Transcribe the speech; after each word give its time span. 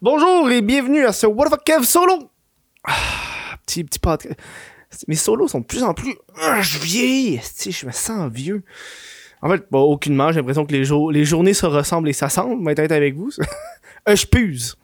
Bonjour 0.00 0.50
et 0.50 0.62
bienvenue 0.62 1.04
à 1.04 1.12
ce 1.12 1.26
What 1.26 1.50
the 1.50 1.62
Kev 1.64 1.84
solo. 1.84 2.30
Ah, 2.84 2.92
petit 3.64 3.84
petit 3.84 3.98
podcast. 3.98 4.34
Mes 5.08 5.14
solos 5.14 5.48
sont 5.48 5.60
de 5.60 5.64
plus 5.64 5.82
en 5.82 5.94
plus. 5.94 6.14
Ah, 6.40 6.60
je 6.60 6.78
vieillis. 6.78 7.40
Je 7.70 7.86
me 7.86 7.92
sens 7.92 8.30
vieux. 8.32 8.62
En 9.40 9.48
fait, 9.48 9.64
bah, 9.70 9.78
aucunement. 9.78 10.30
J'ai 10.32 10.40
l'impression 10.40 10.66
que 10.66 10.72
les, 10.72 11.24
journées 11.24 11.54
se 11.54 11.66
ressemblent 11.66 12.08
et 12.08 12.12
s'assemblent. 12.12 12.60
Je 12.60 12.64
vais 12.74 12.84
être 12.84 12.92
avec 12.92 13.14
vous. 13.14 13.30
Euh, 14.08 14.16
je 14.16 14.26
puse. 14.26 14.74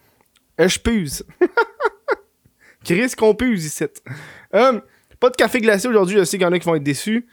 Euh, 0.60 0.68
Je 0.68 0.78
puse. 0.78 1.24
Chris 2.84 3.10
qu'on 3.18 3.34
puse 3.34 3.64
ici. 3.64 3.82
Euh, 4.54 4.80
pas 5.18 5.30
de 5.30 5.34
café 5.34 5.58
glacé 5.58 5.88
aujourd'hui. 5.88 6.18
Je 6.18 6.22
sais 6.22 6.38
qu'il 6.38 6.44
y 6.44 6.48
en 6.48 6.52
a 6.52 6.58
qui 6.60 6.66
vont 6.66 6.76
être 6.76 6.84
déçus. 6.84 7.26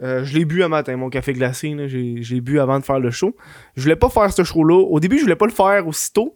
Je 0.00 0.36
l'ai 0.36 0.44
bu 0.44 0.64
un 0.64 0.68
matin, 0.68 0.96
mon 0.96 1.10
café 1.10 1.32
glacé. 1.32 1.76
J'ai 1.86 2.40
bu 2.40 2.58
avant 2.58 2.80
de 2.80 2.84
faire 2.84 2.98
le 2.98 3.12
show. 3.12 3.36
Je 3.76 3.82
voulais 3.82 3.94
pas 3.94 4.08
faire 4.08 4.32
ce 4.32 4.42
show-là. 4.42 4.74
Au 4.74 4.98
début, 4.98 5.18
je 5.18 5.22
voulais 5.22 5.36
pas 5.36 5.46
le 5.46 5.52
faire 5.52 5.86
aussitôt. 5.86 6.34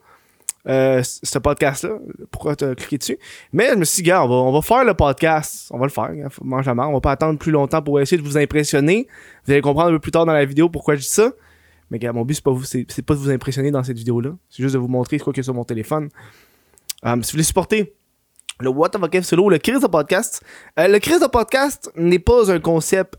Euh, 0.68 1.02
ce 1.02 1.38
podcast-là. 1.38 1.98
Pourquoi 2.30 2.54
t'as 2.54 2.74
cliqué 2.74 2.98
dessus? 2.98 3.18
Mais 3.52 3.70
je 3.70 3.74
me 3.74 3.84
suis 3.84 4.02
dit, 4.02 4.08
gars, 4.08 4.24
on 4.24 4.52
va, 4.52 4.62
faire 4.62 4.84
le 4.84 4.94
podcast. 4.94 5.68
On 5.72 5.78
va 5.78 5.86
le 5.86 5.90
faire. 5.90 6.10
Mange 6.42 6.66
la. 6.66 6.72
On 6.88 6.92
va 6.92 7.00
pas 7.00 7.12
attendre 7.12 7.38
plus 7.38 7.50
longtemps 7.50 7.82
pour 7.82 8.00
essayer 8.00 8.20
de 8.20 8.26
vous 8.26 8.38
impressionner. 8.38 9.08
Vous 9.44 9.52
allez 9.52 9.60
comprendre 9.60 9.88
un 9.88 9.92
peu 9.94 9.98
plus 9.98 10.12
tard 10.12 10.24
dans 10.24 10.32
la 10.32 10.44
vidéo 10.44 10.68
pourquoi 10.68 10.94
je 10.94 11.00
dis 11.00 11.08
ça. 11.08 11.32
Mais 11.90 11.98
gars, 11.98 12.12
mon 12.12 12.24
but, 12.24 12.34
c'est 12.34 12.42
pas, 12.42 13.02
pas 13.06 13.14
de 13.14 13.18
vous 13.18 13.30
impressionner 13.30 13.70
dans 13.70 13.82
cette 13.82 13.98
vidéo-là. 13.98 14.30
C'est 14.48 14.62
juste 14.62 14.74
de 14.74 14.78
vous 14.78 14.88
montrer 14.88 15.16
y 15.16 15.40
a 15.40 15.42
sur 15.42 15.54
mon 15.54 15.64
téléphone. 15.64 16.10
Euh, 17.04 17.16
si 17.16 17.32
vous 17.32 17.32
voulez 17.32 17.42
supporter 17.42 17.94
le 18.60 18.68
What 18.68 18.90
the 18.90 18.98
Fuck 18.98 19.16
Solo, 19.24 19.50
le 19.50 19.58
Chris 19.58 19.80
de 19.80 19.86
podcast, 19.88 20.42
euh, 20.78 20.86
le 20.86 21.00
Chris 21.00 21.18
de 21.18 21.26
podcast 21.26 21.90
n'est 21.96 22.20
pas 22.20 22.52
un 22.52 22.60
concept 22.60 23.16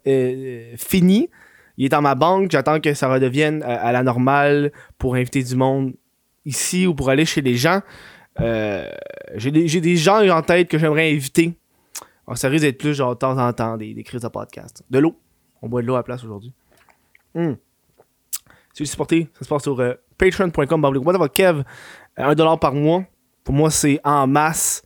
fini. 0.77 1.30
Il 1.75 1.85
est 1.85 1.89
dans 1.89 2.02
ma 2.02 2.16
banque. 2.16 2.52
J'attends 2.52 2.80
que 2.80 2.94
ça 2.94 3.09
redevienne 3.09 3.63
à 3.63 3.91
la 3.91 4.03
normale 4.03 4.71
pour 4.97 5.16
inviter 5.16 5.44
du 5.44 5.55
monde 5.55 5.94
ici 6.45 6.88
ou 6.88 6.93
pour 6.93 7.09
aller 7.09 7.25
chez 7.25 7.41
les 7.41 7.55
gens. 7.55 7.81
Euh, 8.39 8.89
j'ai 9.35 9.52
des, 9.52 9.95
gens 9.95 10.27
en 10.29 10.41
tête 10.41 10.67
que 10.67 10.77
j'aimerais 10.77 11.11
inviter. 11.11 11.53
Alors, 12.27 12.38
ça 12.38 12.49
risque 12.49 12.63
d'être 12.63 12.77
plus 12.77 12.94
genre 12.94 13.13
de 13.13 13.19
temps 13.19 13.38
en 13.38 13.53
temps 13.53 13.77
des, 13.77 13.94
des 13.94 14.03
crises 14.03 14.22
de 14.22 14.27
podcast. 14.27 14.83
De 14.89 14.99
l'eau. 14.99 15.16
On 15.61 15.69
boit 15.69 15.81
de 15.81 15.88
l'eau 15.88 15.95
à 15.95 15.99
la 15.99 16.03
place 16.03 16.23
aujourd'hui. 16.23 16.53
Hmm. 17.36 17.53
Si 18.73 18.83
vous 18.83 18.89
supportez, 18.89 19.30
ça 19.33 19.45
se 19.45 19.49
passe 19.49 19.64
sur 19.64 19.80
euh, 19.80 19.94
patreon.com. 20.17 21.30
Kev? 21.33 21.64
Euh, 22.19 22.33
1$ 22.33 22.59
par 22.59 22.73
mois. 22.73 23.03
Pour 23.44 23.53
moi, 23.53 23.69
c'est 23.69 23.99
en 24.03 24.25
masse. 24.27 24.83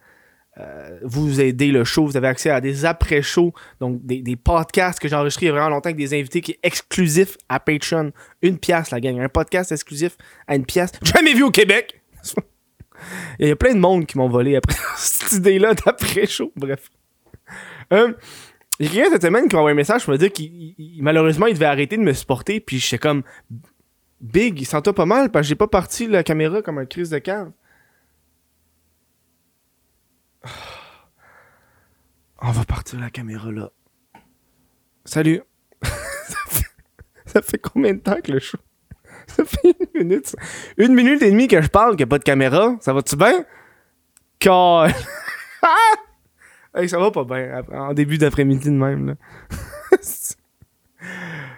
Euh, 0.60 0.98
vous 1.04 1.40
aidez 1.40 1.72
le 1.72 1.84
show. 1.84 2.06
Vous 2.06 2.18
avez 2.18 2.28
accès 2.28 2.50
à 2.50 2.62
des 2.62 2.86
après-shows. 2.86 3.54
Donc, 3.80 4.04
des, 4.06 4.36
podcasts 4.36 5.00
que 5.00 5.08
j'ai 5.08 5.16
il 5.16 5.46
y 5.46 5.50
a 5.50 5.52
vraiment 5.52 5.70
longtemps 5.70 5.88
avec 5.90 5.98
des 5.98 6.14
invités 6.18 6.42
qui 6.42 6.52
est 6.54 6.60
exclusif 6.64 7.38
à 7.50 7.60
Patreon. 7.60 8.12
Une 8.42 8.58
pièce, 8.58 8.92
la 8.92 9.00
gang. 9.00 9.20
Un 9.20 9.30
podcast 9.30 9.72
exclusif 9.72 10.18
à 10.48 10.56
une 10.56 10.66
pièce. 10.66 10.92
Jamais 11.04 11.34
vu 11.34 11.44
au 11.44 11.52
Québec! 11.52 12.02
Il 13.40 13.48
y 13.48 13.52
a 13.52 13.56
plein 13.56 13.76
de 13.76 13.80
monde 13.80 14.08
qui 14.08 14.18
m'ont 14.18 14.28
volé 14.30 14.56
après 14.56 14.76
cette 14.98 15.34
idée-là 15.34 15.76
d'après-show. 15.76 16.52
Bref. 16.56 16.90
Euh, 17.94 18.14
j'ai 18.80 18.90
quelqu'un 18.90 19.12
cette 19.12 19.22
semaine 19.22 19.48
qui 19.48 19.56
m'a 19.56 19.60
envoyé 19.60 19.74
un 19.74 19.78
message 19.78 20.04
pour 20.04 20.14
me 20.14 20.18
dire 20.18 20.32
qu'il 20.32 20.46
il- 20.46 20.76
il- 20.78 21.04
malheureusement 21.04 21.46
il 21.46 21.54
devait 21.54 21.66
arrêter 21.66 21.98
de 21.98 22.02
me 22.02 22.14
supporter. 22.14 22.60
Puis 22.60 22.80
j'étais 22.80 22.98
comme 22.98 23.22
Big, 24.20 24.60
il 24.60 24.66
sent 24.66 24.82
pas 24.96 25.06
mal 25.06 25.30
parce 25.30 25.46
que 25.46 25.50
j'ai 25.50 25.56
pas 25.56 25.68
parti 25.68 26.08
la 26.08 26.24
caméra 26.24 26.64
comme 26.64 26.80
un 26.80 26.86
crise 26.88 27.12
de 27.12 27.20
cave. 27.20 27.52
On 32.42 32.52
va 32.52 32.64
partir 32.66 33.00
la 33.00 33.10
caméra 33.10 33.52
là. 33.52 33.72
Salut. 35.06 35.42
ça, 37.26 37.42
fait, 37.42 37.58
combien 37.58 37.94
de 37.94 38.00
temps 38.00 38.20
que 38.24 38.32
le 38.32 38.40
show? 38.40 38.58
Ça 39.28 39.46
fait 39.46 39.76
une 39.80 40.04
minute. 40.04 40.36
Une 40.78 40.94
minute 40.94 41.22
et 41.22 41.32
demie 41.32 41.48
que 41.48 41.62
je 41.62 41.68
parle 41.68 41.92
qu'il 41.92 42.06
n'y 42.06 42.10
a 42.10 42.12
pas 42.12 42.20
de 42.20 42.24
caméra. 42.24 42.76
Ça 42.82 42.94
va-tu 42.94 43.16
bien? 43.16 43.46
Car. 44.40 44.88
Hey, 46.76 46.88
ça 46.88 47.00
va 47.00 47.10
pas 47.10 47.24
bien 47.24 47.64
en 47.72 47.92
début 47.96 48.20
d'après-midi 48.20 48.68
de 48.68 48.76
même. 48.76 49.16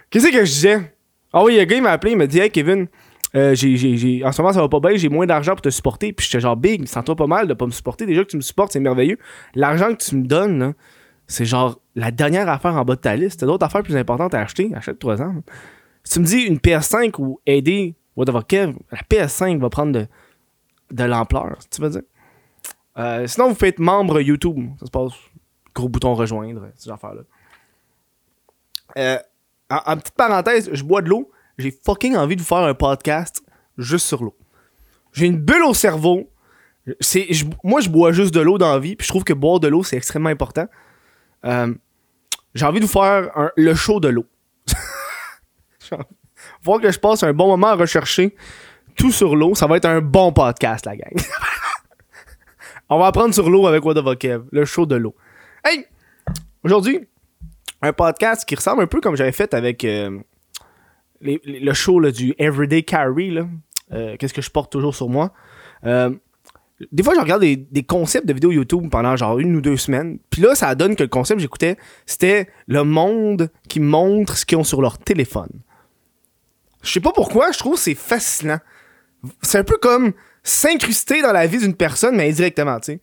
Qu'est-ce 0.08 0.26
que 0.28 0.44
je 0.46 0.50
disais? 0.50 0.96
Ah 1.30 1.44
oui, 1.44 1.52
il 1.52 1.56
y 1.56 1.58
a 1.60 1.62
un 1.62 1.66
gars, 1.66 1.76
il 1.76 1.82
m'a 1.82 1.90
appelé, 1.90 2.12
il 2.12 2.16
m'a 2.16 2.26
dit 2.26 2.38
Hey 2.38 2.50
Kevin, 2.50 2.88
euh, 3.34 3.52
en 3.52 4.32
ce 4.32 4.42
moment 4.42 4.52
ça 4.52 4.60
va 4.60 4.68
pas 4.68 4.80
bien, 4.80 4.96
j'ai 4.96 5.08
moins 5.08 5.26
d'argent 5.26 5.52
pour 5.52 5.62
te 5.62 5.70
supporter. 5.70 6.12
Puis 6.12 6.26
j'étais 6.26 6.40
genre 6.40 6.56
big, 6.56 6.86
sens-toi 6.86 7.16
pas 7.16 7.26
mal 7.26 7.46
de 7.46 7.54
pas 7.54 7.66
me 7.66 7.70
supporter. 7.70 8.06
Déjà 8.06 8.24
que 8.24 8.30
tu 8.30 8.36
me 8.36 8.42
supportes, 8.42 8.72
c'est 8.72 8.80
merveilleux. 8.80 9.18
L'argent 9.54 9.94
que 9.94 10.02
tu 10.02 10.16
me 10.16 10.26
donnes, 10.26 10.74
c'est 11.26 11.44
genre 11.44 11.80
la 11.94 12.10
dernière 12.10 12.48
affaire 12.48 12.74
en 12.74 12.84
bas 12.84 12.96
de 12.96 13.00
ta 13.00 13.14
liste. 13.16 13.40
T'as 13.40 13.46
d'autres 13.46 13.66
affaires 13.66 13.82
plus 13.82 13.96
importantes 13.96 14.34
à 14.34 14.40
acheter, 14.40 14.70
achète-toi 14.74 15.20
ans. 15.22 15.42
Si 16.02 16.14
tu 16.14 16.20
me 16.20 16.24
dis 16.24 16.40
une 16.42 16.56
PS5 16.58 17.20
ou 17.20 17.40
aider 17.46 17.94
whatever 18.16 18.40
Kev, 18.46 18.74
la 18.90 18.98
PS5 18.98 19.60
va 19.60 19.70
prendre 19.70 19.92
de, 19.92 20.06
de 20.90 21.04
l'ampleur, 21.04 21.58
tu 21.70 21.80
veux 21.80 21.90
dire. 21.90 22.02
Euh, 22.98 23.26
sinon, 23.26 23.48
vous 23.48 23.54
faites 23.54 23.78
membre 23.78 24.20
YouTube. 24.20 24.58
Ça 24.80 24.86
se 24.86 24.90
passe. 24.90 25.12
Gros 25.74 25.88
bouton 25.88 26.14
rejoindre, 26.14 26.68
ces 26.74 26.90
affaires-là. 26.90 27.22
Euh, 28.98 29.18
en 29.70 29.96
petite 29.96 30.16
parenthèse, 30.16 30.68
je 30.72 30.82
bois 30.82 31.00
de 31.00 31.08
l'eau. 31.08 31.30
J'ai 31.60 31.70
fucking 31.84 32.16
envie 32.16 32.36
de 32.36 32.40
vous 32.40 32.46
faire 32.46 32.58
un 32.58 32.74
podcast 32.74 33.42
juste 33.78 34.06
sur 34.06 34.22
l'eau. 34.24 34.36
J'ai 35.12 35.26
une 35.26 35.38
bulle 35.38 35.62
au 35.64 35.74
cerveau. 35.74 36.30
C'est, 37.00 37.32
je- 37.32 37.44
moi, 37.62 37.80
je 37.80 37.88
bois 37.88 38.12
juste 38.12 38.32
de 38.34 38.40
l'eau 38.40 38.58
dans 38.58 38.72
la 38.72 38.78
vie. 38.78 38.96
Puis 38.96 39.06
je 39.06 39.12
trouve 39.12 39.24
que 39.24 39.32
boire 39.32 39.60
de 39.60 39.68
l'eau, 39.68 39.82
c'est 39.84 39.96
extrêmement 39.96 40.28
important. 40.30 40.66
Euh, 41.44 41.72
j'ai 42.54 42.64
envie 42.66 42.80
de 42.80 42.84
vous 42.86 42.90
faire 42.92 43.30
un- 43.36 43.50
le 43.56 43.74
show 43.74 44.00
de 44.00 44.08
l'eau. 44.08 44.26
Voir 46.62 46.80
que 46.80 46.90
je 46.90 46.98
passe 46.98 47.22
un 47.22 47.32
bon 47.32 47.48
moment 47.48 47.68
à 47.68 47.74
rechercher 47.74 48.34
tout 48.96 49.10
sur 49.12 49.36
l'eau. 49.36 49.54
Ça 49.54 49.66
va 49.66 49.76
être 49.76 49.84
un 49.86 50.00
bon 50.00 50.32
podcast, 50.32 50.86
la 50.86 50.96
gang. 50.96 51.12
On 52.88 52.98
va 52.98 53.06
apprendre 53.06 53.32
sur 53.34 53.48
l'eau 53.48 53.66
avec 53.66 53.82
Kev, 54.18 54.44
le 54.50 54.64
show 54.64 54.84
de 54.86 54.96
l'eau. 54.96 55.14
Hey! 55.64 55.86
Aujourd'hui, 56.64 57.06
un 57.82 57.92
podcast 57.92 58.44
qui 58.48 58.54
ressemble 58.56 58.82
un 58.82 58.86
peu 58.86 59.00
comme 59.00 59.16
j'avais 59.16 59.32
fait 59.32 59.54
avec 59.54 59.84
euh, 59.84 60.18
le 61.20 61.72
show 61.72 62.00
là, 62.00 62.10
du 62.10 62.34
Everyday 62.38 62.82
Carry. 62.82 63.38
Euh, 63.92 64.16
Qu'est-ce 64.18 64.34
que 64.34 64.42
je 64.42 64.50
porte 64.50 64.70
toujours 64.72 64.94
sur 64.94 65.08
moi? 65.08 65.32
Euh, 65.84 66.10
des 66.92 67.02
fois, 67.02 67.14
je 67.14 67.20
regarde 67.20 67.42
des, 67.42 67.56
des 67.56 67.82
concepts 67.82 68.26
de 68.26 68.32
vidéos 68.32 68.52
YouTube 68.52 68.88
pendant 68.90 69.14
genre 69.16 69.38
une 69.38 69.54
ou 69.56 69.60
deux 69.60 69.76
semaines. 69.76 70.18
Puis 70.30 70.40
là, 70.42 70.54
ça 70.54 70.74
donne 70.74 70.96
que 70.96 71.02
le 71.02 71.08
concept 71.10 71.38
que 71.38 71.42
j'écoutais, 71.42 71.76
c'était 72.06 72.48
le 72.66 72.84
monde 72.84 73.50
qui 73.68 73.80
montre 73.80 74.36
ce 74.36 74.46
qu'ils 74.46 74.56
ont 74.58 74.64
sur 74.64 74.80
leur 74.80 74.96
téléphone. 74.98 75.50
Je 76.82 76.90
sais 76.90 77.00
pas 77.00 77.12
pourquoi, 77.12 77.52
je 77.52 77.58
trouve 77.58 77.76
c'est 77.78 77.94
fascinant. 77.94 78.60
C'est 79.42 79.58
un 79.58 79.64
peu 79.64 79.76
comme 79.76 80.12
s'incruster 80.42 81.20
dans 81.20 81.32
la 81.32 81.46
vie 81.46 81.58
d'une 81.58 81.74
personne, 81.74 82.16
mais 82.16 82.30
indirectement, 82.30 82.80
tu 82.80 82.92
sais. 82.92 83.00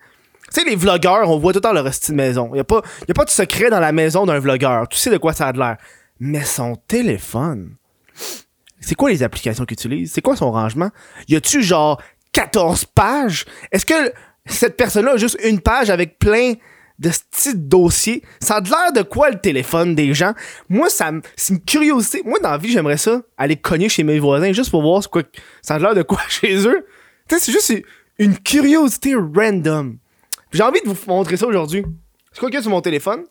Tu 0.52 0.62
sais, 0.62 0.66
les 0.68 0.76
vlogueurs, 0.76 1.30
on 1.30 1.38
voit 1.38 1.52
tout 1.54 1.58
le 1.58 1.62
temps 1.62 1.74
leur 1.74 1.94
style 1.94 2.16
de 2.16 2.18
maison. 2.18 2.50
Il 2.56 2.60
a, 2.60 2.64
pas- 2.64 2.82
y 3.08 3.12
a 3.12 3.14
pas 3.14 3.26
de 3.26 3.30
secret 3.30 3.70
dans 3.70 3.82
la 3.82 3.92
maison 3.92 4.26
d'un 4.26 4.40
vlogueur. 4.40 4.88
Tu 4.88 4.98
sais 4.98 5.12
de 5.12 5.18
quoi 5.18 5.34
ça 5.34 5.48
a 5.48 5.54
de 5.54 5.60
l'air. 5.60 5.78
Mais 6.20 6.44
son 6.44 6.78
téléphone, 6.88 7.76
c'est 8.80 8.96
quoi 8.96 9.10
les 9.10 9.24
applications 9.24 9.66
qu'il 9.66 9.74
utilise? 9.74 10.12
C'est 10.12 10.22
quoi 10.22 10.36
son 10.36 10.52
rangement? 10.52 10.92
Y 11.28 11.36
a-tu 11.36 11.64
genre 11.64 12.02
14 12.32 12.86
pages? 12.86 13.46
Est-ce 13.72 13.86
que 13.86 14.14
cette 14.46 14.78
personne-là 14.78 15.14
a 15.14 15.18
juste 15.18 15.38
une 15.44 15.60
page 15.60 15.90
avec 15.90 16.20
plein 16.20 16.54
de 17.00 17.10
petits 17.10 17.56
dossiers? 17.56 18.24
Ça 18.40 18.56
a 18.56 18.62
de 18.62 18.70
l'air 18.70 18.94
de 18.94 19.02
quoi 19.02 19.30
le 19.30 19.40
téléphone 19.40 19.96
des 19.96 20.14
gens? 20.14 20.34
Moi, 20.70 20.90
ça 20.90 21.12
c'est 21.36 21.54
une 21.54 21.62
curiosité. 21.62 22.22
Moi, 22.24 22.40
dans 22.40 22.52
la 22.52 22.58
vie, 22.58 22.72
j'aimerais 22.72 22.98
ça, 22.98 23.22
aller 23.38 23.56
cogner 23.56 23.90
chez 23.90 24.04
mes 24.04 24.20
voisins 24.20 24.54
juste 24.54 24.72
pour 24.72 24.82
voir 24.82 25.04
ce 25.04 25.08
quoi, 25.08 25.24
ça 25.62 25.76
a 25.76 25.80
l'air 25.80 25.96
de 25.96 26.04
quoi 26.04 26.22
chez 26.30 26.68
eux. 26.68 26.86
Tu 27.28 27.40
c'est 27.40 27.52
juste 27.52 27.74
une 28.20 28.38
curiosité 28.38 29.16
random. 29.16 29.98
J'ai 30.52 30.64
envie 30.64 30.82
de 30.82 30.88
vous 30.88 30.98
montrer 31.08 31.36
ça 31.36 31.46
aujourd'hui. 31.46 31.84
C'est 32.32 32.40
quoi 32.40 32.50
qu'il 32.50 32.56
y 32.56 32.60
a 32.60 32.62
sur 32.62 32.72
mon 32.72 32.82
téléphone? 32.82 33.26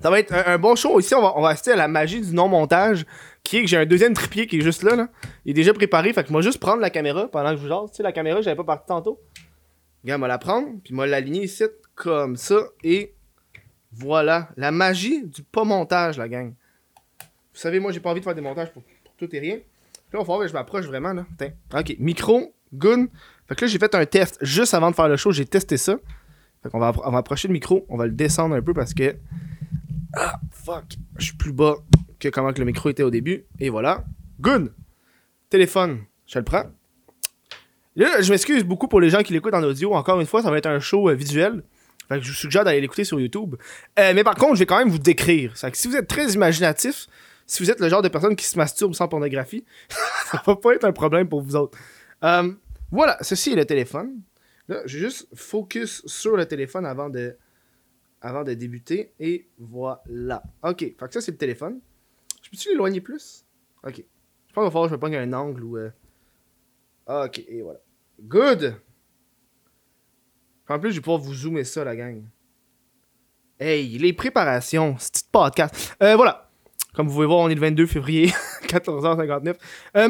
Ça 0.00 0.10
va 0.10 0.18
être 0.18 0.32
un, 0.32 0.58
bon 0.58 0.74
show. 0.76 1.00
Ici, 1.00 1.14
on 1.14 1.22
va, 1.22 1.32
on 1.36 1.42
va 1.42 1.50
assister 1.50 1.72
à 1.72 1.76
la 1.76 1.88
magie 1.88 2.20
du 2.20 2.34
non-montage, 2.34 3.06
qui 3.42 3.58
est 3.58 3.62
que 3.62 3.68
j'ai 3.68 3.78
un 3.78 3.86
deuxième 3.86 4.12
trépied 4.12 4.46
qui 4.46 4.58
est 4.58 4.60
juste 4.60 4.82
là, 4.82 4.94
là. 4.94 5.08
Il 5.44 5.52
est 5.52 5.54
déjà 5.54 5.72
préparé, 5.72 6.12
fait 6.12 6.24
que 6.24 6.32
moi 6.32 6.42
juste 6.42 6.58
prendre 6.58 6.80
la 6.80 6.90
caméra 6.90 7.28
pendant 7.28 7.50
que 7.50 7.56
je 7.56 7.62
vous 7.62 7.68
jase. 7.68 7.90
Tu 7.90 7.96
sais, 7.96 8.02
la 8.02 8.12
caméra, 8.12 8.42
j'avais 8.42 8.56
pas 8.56 8.64
parti 8.64 8.86
tantôt. 8.88 9.20
Regarde, 10.02 10.20
moi 10.20 10.28
la 10.28 10.38
prendre, 10.38 10.68
puis 10.84 10.94
moi 10.94 11.06
l'aligner 11.06 11.44
ici, 11.44 11.64
comme 11.94 12.36
ça, 12.36 12.56
et 12.84 13.14
voilà. 13.92 14.50
La 14.56 14.70
magie 14.70 15.24
du 15.24 15.42
pas 15.42 15.64
montage, 15.64 16.18
la 16.18 16.28
gang. 16.28 16.52
Vous 17.56 17.60
savez, 17.60 17.80
moi, 17.80 17.90
j'ai 17.90 18.00
pas 18.00 18.10
envie 18.10 18.20
de 18.20 18.24
faire 18.24 18.34
des 18.34 18.42
montages 18.42 18.70
pour, 18.72 18.82
tout 19.16 19.34
et 19.34 19.38
rien. 19.38 19.56
Là, 19.56 19.62
on 20.14 20.18
va 20.18 20.24
voir 20.24 20.40
que 20.40 20.48
je 20.48 20.52
m'approche 20.52 20.84
vraiment, 20.84 21.14
là. 21.14 21.26
Ok, 21.74 21.96
micro, 21.98 22.54
gun. 22.72 23.06
Fait 23.48 23.54
que 23.54 23.64
là, 23.64 23.66
j'ai 23.68 23.78
fait 23.78 23.94
un 23.94 24.04
test 24.04 24.38
juste 24.42 24.74
avant 24.74 24.90
de 24.90 24.94
faire 24.94 25.08
le 25.08 25.16
show, 25.16 25.32
j'ai 25.32 25.46
testé 25.46 25.78
ça. 25.78 25.96
Fait 26.62 26.68
qu'on 26.68 26.78
va, 26.78 26.92
on 27.04 27.10
va 27.10 27.18
approcher 27.18 27.48
le 27.48 27.52
micro, 27.52 27.86
on 27.88 27.96
va 27.96 28.06
le 28.06 28.12
descendre 28.12 28.54
un 28.54 28.62
peu 28.62 28.74
parce 28.74 28.92
que. 28.92 29.16
Ah, 30.16 30.40
fuck. 30.50 30.96
Je 31.18 31.26
suis 31.26 31.36
plus 31.36 31.52
bas 31.52 31.76
que 32.18 32.28
comment 32.28 32.52
que 32.52 32.58
le 32.58 32.64
micro 32.64 32.88
était 32.88 33.02
au 33.02 33.10
début. 33.10 33.44
Et 33.60 33.68
voilà. 33.68 34.04
Good. 34.40 34.72
Téléphone. 35.50 36.04
Je 36.26 36.38
le 36.38 36.44
prends. 36.44 36.64
Là, 37.96 38.20
je 38.20 38.30
m'excuse 38.30 38.64
beaucoup 38.64 38.88
pour 38.88 39.00
les 39.00 39.10
gens 39.10 39.22
qui 39.22 39.34
l'écoutent 39.34 39.54
en 39.54 39.62
audio. 39.62 39.94
Encore 39.94 40.18
une 40.20 40.26
fois, 40.26 40.42
ça 40.42 40.50
va 40.50 40.58
être 40.58 40.66
un 40.66 40.80
show 40.80 41.10
euh, 41.10 41.14
visuel. 41.14 41.62
Fait 42.08 42.18
que 42.18 42.24
je 42.24 42.30
vous 42.30 42.34
suggère 42.34 42.64
d'aller 42.64 42.80
l'écouter 42.80 43.04
sur 43.04 43.20
YouTube. 43.20 43.56
Euh, 43.98 44.12
mais 44.14 44.24
par 44.24 44.34
contre, 44.36 44.54
je 44.54 44.60
vais 44.60 44.66
quand 44.66 44.78
même 44.78 44.90
vous 44.90 44.98
décrire. 44.98 45.56
Ça 45.56 45.70
que 45.70 45.76
si 45.76 45.86
vous 45.86 45.96
êtes 45.96 46.08
très 46.08 46.32
imaginatif, 46.32 47.08
si 47.46 47.62
vous 47.62 47.70
êtes 47.70 47.80
le 47.80 47.88
genre 47.88 48.02
de 48.02 48.08
personne 48.08 48.36
qui 48.36 48.46
se 48.46 48.56
masturbe 48.56 48.94
sans 48.94 49.08
pornographie, 49.08 49.64
ça 50.30 50.42
va 50.46 50.56
pas 50.56 50.74
être 50.74 50.84
un 50.84 50.92
problème 50.92 51.28
pour 51.28 51.42
vous 51.42 51.56
autres. 51.56 51.78
Euh, 52.24 52.52
voilà, 52.90 53.18
ceci 53.20 53.52
est 53.52 53.56
le 53.56 53.66
téléphone. 53.66 54.20
Là, 54.68 54.82
je 54.86 54.98
vais 54.98 55.04
juste 55.04 55.28
focus 55.34 56.02
sur 56.06 56.36
le 56.36 56.46
téléphone 56.46 56.86
avant 56.86 57.10
de, 57.10 57.36
avant 58.26 58.44
de 58.44 58.54
débuter. 58.54 59.12
Et 59.20 59.48
voilà. 59.58 60.42
Ok, 60.62 60.80
fait 60.80 60.94
que 60.98 61.12
ça, 61.12 61.20
c'est 61.20 61.32
le 61.32 61.38
téléphone. 61.38 61.80
Je 62.42 62.50
peux-tu 62.50 62.70
l'éloigner 62.70 63.00
plus? 63.00 63.44
Ok. 63.84 63.96
Je 63.96 64.52
pense 64.52 64.62
qu'il 64.62 64.62
va 64.62 64.70
falloir 64.70 64.84
que 64.84 64.90
je 64.90 64.94
me 64.94 65.00
pogne 65.00 65.16
un 65.16 65.32
angle 65.32 65.62
ou. 65.62 65.76
Euh... 65.78 65.90
Ok, 67.06 67.38
et 67.48 67.62
voilà. 67.62 67.80
Good! 68.20 68.76
En 70.68 70.80
plus, 70.80 70.90
je 70.90 70.96
vais 70.96 71.00
pouvoir 71.00 71.20
vous 71.20 71.34
zoomer 71.34 71.64
ça, 71.64 71.84
la 71.84 71.94
gang. 71.94 72.24
Hey, 73.60 73.96
les 73.98 74.12
préparations, 74.12 74.96
c'est 74.98 75.12
petit 75.12 75.24
podcast. 75.30 75.96
Euh, 76.02 76.16
voilà. 76.16 76.50
Comme 76.94 77.06
vous 77.06 77.14
pouvez 77.14 77.26
voir, 77.26 77.38
on 77.38 77.48
est 77.48 77.54
le 77.54 77.60
22 77.60 77.86
février, 77.86 78.32
14h59. 78.66 79.54
Euh, 79.96 80.08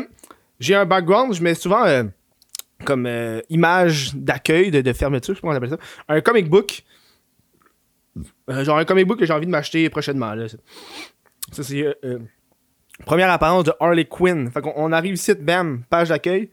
j'ai 0.58 0.74
un 0.74 0.86
background, 0.86 1.34
je 1.34 1.42
mets 1.42 1.54
souvent 1.54 1.84
euh, 1.84 2.04
comme 2.84 3.08
image 3.50 4.14
d'accueil, 4.14 4.70
de, 4.70 4.80
de, 4.80 4.92
fermeture, 4.92 5.34
je 5.34 5.38
sais 5.38 5.42
pas 5.42 5.48
comment 5.48 5.52
on 5.52 5.56
appelle 5.56 5.78
ça. 5.78 5.78
Un 6.08 6.20
comic 6.22 6.48
book. 6.48 6.84
Euh, 8.50 8.64
genre 8.64 8.78
un 8.78 8.84
comic 8.84 9.06
book 9.06 9.18
que 9.18 9.26
j'ai 9.26 9.32
envie 9.32 9.46
de 9.46 9.50
m'acheter 9.50 9.88
prochainement. 9.90 10.34
Là. 10.34 10.48
Ça, 10.48 11.62
c'est 11.62 11.84
euh, 12.04 12.18
première 13.04 13.30
apparence 13.30 13.64
de 13.64 13.72
Harley 13.80 14.06
Quinn. 14.06 14.50
Fait 14.50 14.60
qu'on 14.60 14.72
on 14.76 14.92
arrive 14.92 15.14
ici, 15.14 15.34
bam, 15.34 15.84
page 15.90 16.08
d'accueil. 16.08 16.50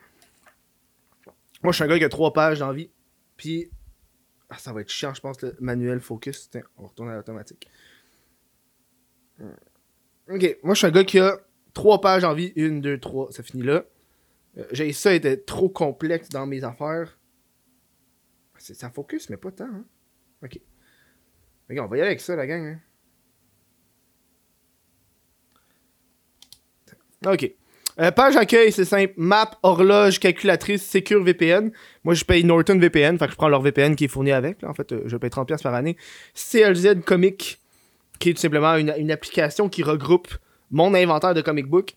Moi, 1.63 1.71
je 1.71 1.75
suis 1.77 1.83
un 1.83 1.87
gars 1.87 1.97
qui 1.97 2.03
a 2.03 2.09
trois 2.09 2.33
pages 2.33 2.59
d'envie. 2.59 2.89
Puis, 3.37 3.69
ah, 4.49 4.57
ça 4.57 4.73
va 4.73 4.81
être 4.81 4.89
chiant, 4.89 5.13
je 5.13 5.21
pense, 5.21 5.41
le 5.41 5.55
manuel 5.59 6.01
focus. 6.01 6.49
Tiens, 6.49 6.63
on 6.77 6.87
retourne 6.87 7.09
à 7.09 7.15
l'automatique. 7.15 7.67
Ok, 10.29 10.57
moi, 10.63 10.73
je 10.73 10.79
suis 10.79 10.87
un 10.87 10.91
gars 10.91 11.03
qui 11.03 11.19
a 11.19 11.37
trois 11.73 12.01
pages 12.01 12.23
en 12.23 12.33
vie. 12.33 12.53
Une, 12.55 12.81
deux, 12.81 12.99
trois, 12.99 13.31
ça 13.31 13.43
finit 13.43 13.63
là. 13.63 13.85
Euh, 14.57 14.65
j'ai 14.71 14.93
ça 14.93 15.13
était 15.13 15.37
trop 15.37 15.69
complexe 15.69 16.29
dans 16.29 16.45
mes 16.45 16.63
affaires. 16.63 17.17
Ça 18.57 18.89
focus, 18.89 19.29
mais 19.29 19.37
pas 19.37 19.51
tant. 19.51 19.65
Hein? 19.65 19.85
Ok. 20.43 20.59
On 21.69 21.87
va 21.87 21.97
y 21.97 21.99
aller 21.99 22.09
avec 22.09 22.21
ça, 22.21 22.35
la 22.35 22.45
gang. 22.45 22.77
Hein? 27.25 27.33
Ok. 27.33 27.51
Euh, 27.99 28.11
page 28.11 28.35
accueil, 28.35 28.71
c'est 28.71 28.85
simple. 28.85 29.13
Map, 29.17 29.51
horloge, 29.63 30.19
calculatrice, 30.19 30.87
Secure 30.89 31.23
VPN. 31.23 31.71
Moi, 32.03 32.15
je 32.15 32.25
paye 32.25 32.43
Norton 32.43 32.77
VPN. 32.77 33.17
Fait 33.17 33.25
que 33.25 33.31
je 33.31 33.37
prends 33.37 33.49
leur 33.49 33.61
VPN 33.61 33.95
qui 33.95 34.05
est 34.05 34.07
fourni 34.07 34.31
avec. 34.31 34.61
Là. 34.61 34.69
En 34.69 34.73
fait, 34.73 34.91
euh, 34.91 35.03
je 35.05 35.15
paye 35.17 35.29
30$ 35.29 35.61
par 35.61 35.73
année. 35.73 35.95
CLZ 36.33 37.01
Comic, 37.05 37.59
qui 38.19 38.29
est 38.29 38.33
tout 38.33 38.41
simplement 38.41 38.75
une, 38.75 38.93
une 38.97 39.11
application 39.11 39.69
qui 39.69 39.83
regroupe 39.83 40.29
mon 40.71 40.93
inventaire 40.93 41.33
de 41.33 41.41
comic 41.41 41.67
book. 41.67 41.95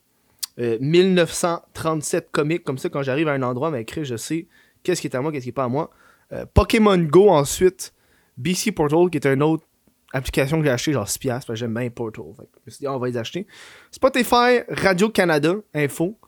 Euh, 0.59 0.79
1937 0.81 2.31
comics, 2.31 2.65
comme 2.65 2.79
ça, 2.79 2.89
quand 2.89 3.03
j'arrive 3.03 3.29
à 3.29 3.33
un 3.33 3.43
endroit, 3.43 3.71
mais 3.71 3.83
écrit, 3.83 4.05
je 4.05 4.17
sais 4.17 4.47
qu'est-ce 4.83 5.01
qui 5.01 5.07
est 5.07 5.17
à 5.17 5.21
moi, 5.21 5.33
qu'est-ce 5.33 5.45
qui 5.45 5.51
est 5.51 5.53
pas 5.53 5.65
à 5.65 5.69
moi. 5.69 5.91
Euh, 6.33 6.47
Pokémon 6.53 6.99
Go, 6.99 7.29
ensuite. 7.29 7.93
BC 8.37 8.73
Portal, 8.73 9.11
qui 9.11 9.19
est 9.19 9.27
une 9.27 9.43
autre 9.43 9.65
application 10.13 10.59
que 10.59 10.65
j'ai 10.65 10.71
acheté, 10.71 10.93
genre 10.93 11.07
6$, 11.07 11.29
parce 11.29 11.47
que 11.47 11.55
j'aime 11.55 11.75
bien 11.75 11.91
Portal. 11.91 12.25
Je 12.37 12.43
me 12.67 12.71
suis 12.71 12.81
dit, 12.81 12.87
ah, 12.87 12.95
on 12.95 12.99
va 12.99 13.09
les 13.09 13.17
acheter. 13.17 13.47
Spotify, 13.91 14.61
Radio-Canada, 14.69 15.55
info. 15.75 16.19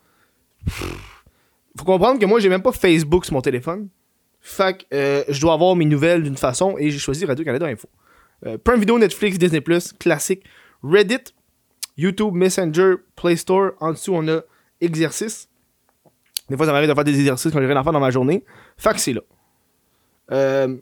Faut 0.66 1.84
comprendre 1.84 2.18
que 2.18 2.26
moi, 2.26 2.40
j'ai 2.40 2.48
même 2.48 2.62
pas 2.62 2.72
Facebook 2.72 3.24
sur 3.24 3.34
mon 3.34 3.40
téléphone. 3.40 3.88
Fait 4.40 4.78
que 4.78 4.84
euh, 4.94 5.24
je 5.28 5.40
dois 5.40 5.54
avoir 5.54 5.76
mes 5.76 5.84
nouvelles 5.84 6.22
d'une 6.22 6.36
façon 6.36 6.76
et 6.78 6.90
j'ai 6.90 6.98
choisi 6.98 7.24
Radio-Canada 7.24 7.66
Info. 7.66 7.88
Euh, 8.46 8.58
Prime 8.58 8.80
Video, 8.80 8.98
Netflix, 8.98 9.38
Disney+, 9.38 9.62
classique. 9.98 10.44
Reddit, 10.82 11.34
YouTube, 11.96 12.34
Messenger, 12.34 12.94
Play 13.16 13.36
Store. 13.36 13.72
En 13.80 13.92
dessous, 13.92 14.14
on 14.14 14.26
a 14.28 14.40
exercice. 14.80 15.48
Des 16.48 16.56
fois, 16.56 16.66
ça 16.66 16.72
m'arrive 16.72 16.88
de 16.88 16.94
faire 16.94 17.04
des 17.04 17.18
exercices 17.18 17.52
quand 17.52 17.60
j'ai 17.60 17.66
rien 17.66 17.76
à 17.76 17.82
faire 17.82 17.92
dans 17.92 18.00
ma 18.00 18.10
journée. 18.10 18.44
Fait 18.76 18.92
que 18.92 19.00
c'est 19.00 19.12
là. 19.12 19.20
Euh, 20.30 20.76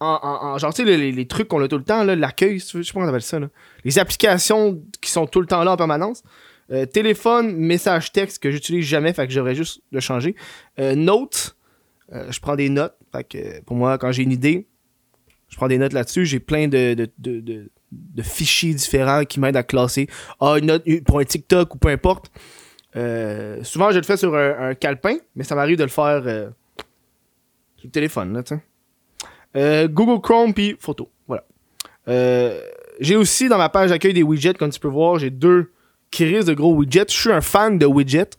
en, 0.00 0.18
en, 0.22 0.46
en, 0.46 0.58
genre, 0.58 0.74
tu 0.74 0.84
sais, 0.84 0.96
les, 0.96 1.26
trucs 1.26 1.48
qu'on 1.48 1.62
a 1.62 1.68
tout 1.68 1.78
le 1.78 1.84
temps, 1.84 2.04
l'accueil, 2.04 2.58
je 2.58 2.64
sais 2.64 2.78
pas 2.78 2.84
comment 2.92 3.06
on 3.06 3.08
appelle 3.08 3.22
ça. 3.22 3.38
Les 3.84 3.98
applications 3.98 4.82
qui 5.00 5.10
sont 5.10 5.26
tout 5.26 5.40
le 5.40 5.46
temps 5.46 5.64
là 5.64 5.72
en 5.72 5.76
permanence. 5.76 6.22
Euh, 6.70 6.84
téléphone, 6.84 7.54
message 7.56 8.12
texte 8.12 8.42
que 8.42 8.50
j'utilise 8.50 8.84
jamais, 8.84 9.12
fait 9.12 9.26
que 9.26 9.32
j'aurais 9.32 9.54
juste 9.54 9.82
le 9.92 10.00
changer. 10.00 10.34
Euh, 10.78 10.94
notes, 10.94 11.56
euh, 12.12 12.30
je 12.30 12.40
prends 12.40 12.56
des 12.56 12.68
notes. 12.68 12.96
Fait 13.12 13.24
que 13.24 13.62
pour 13.62 13.76
moi, 13.76 13.98
quand 13.98 14.12
j'ai 14.12 14.24
une 14.24 14.32
idée, 14.32 14.66
je 15.48 15.56
prends 15.56 15.68
des 15.68 15.78
notes 15.78 15.92
là-dessus. 15.92 16.26
J'ai 16.26 16.40
plein 16.40 16.66
de, 16.68 16.94
de, 16.94 17.08
de, 17.18 17.40
de, 17.40 17.70
de 17.92 18.22
fichiers 18.22 18.74
différents 18.74 19.24
qui 19.24 19.40
m'aident 19.40 19.56
à 19.56 19.62
classer. 19.62 20.08
Ah, 20.40 20.56
une 20.58 20.66
note 20.66 20.84
pour 21.04 21.20
un 21.20 21.24
TikTok 21.24 21.74
ou 21.74 21.78
peu 21.78 21.88
importe. 21.88 22.30
Euh, 22.96 23.62
souvent, 23.62 23.90
je 23.90 23.98
le 23.98 24.02
fais 24.04 24.16
sur 24.16 24.34
un, 24.34 24.70
un 24.70 24.74
calepin, 24.74 25.16
mais 25.34 25.44
ça 25.44 25.54
m'arrive 25.54 25.76
de 25.76 25.84
le 25.84 25.90
faire 25.90 26.22
euh, 26.26 26.50
sur 27.76 27.86
le 27.86 27.90
téléphone, 27.90 28.32
là, 28.32 28.42
tu 28.42 28.54
euh, 29.56 29.88
Google 29.88 30.20
Chrome 30.20 30.52
puis 30.52 30.76
photo. 30.78 31.10
Voilà. 31.26 31.44
Euh, 32.08 32.60
j'ai 33.00 33.16
aussi 33.16 33.48
dans 33.48 33.58
ma 33.58 33.68
page 33.68 33.90
d'accueil 33.90 34.12
des 34.12 34.22
widgets, 34.22 34.54
comme 34.54 34.70
tu 34.70 34.80
peux 34.80 34.88
voir, 34.88 35.18
j'ai 35.18 35.30
deux 35.30 35.72
crises 36.10 36.44
de 36.44 36.54
gros 36.54 36.74
widgets. 36.74 37.06
Je 37.08 37.16
suis 37.16 37.32
un 37.32 37.40
fan 37.40 37.78
de 37.78 37.86
widgets. 37.86 38.36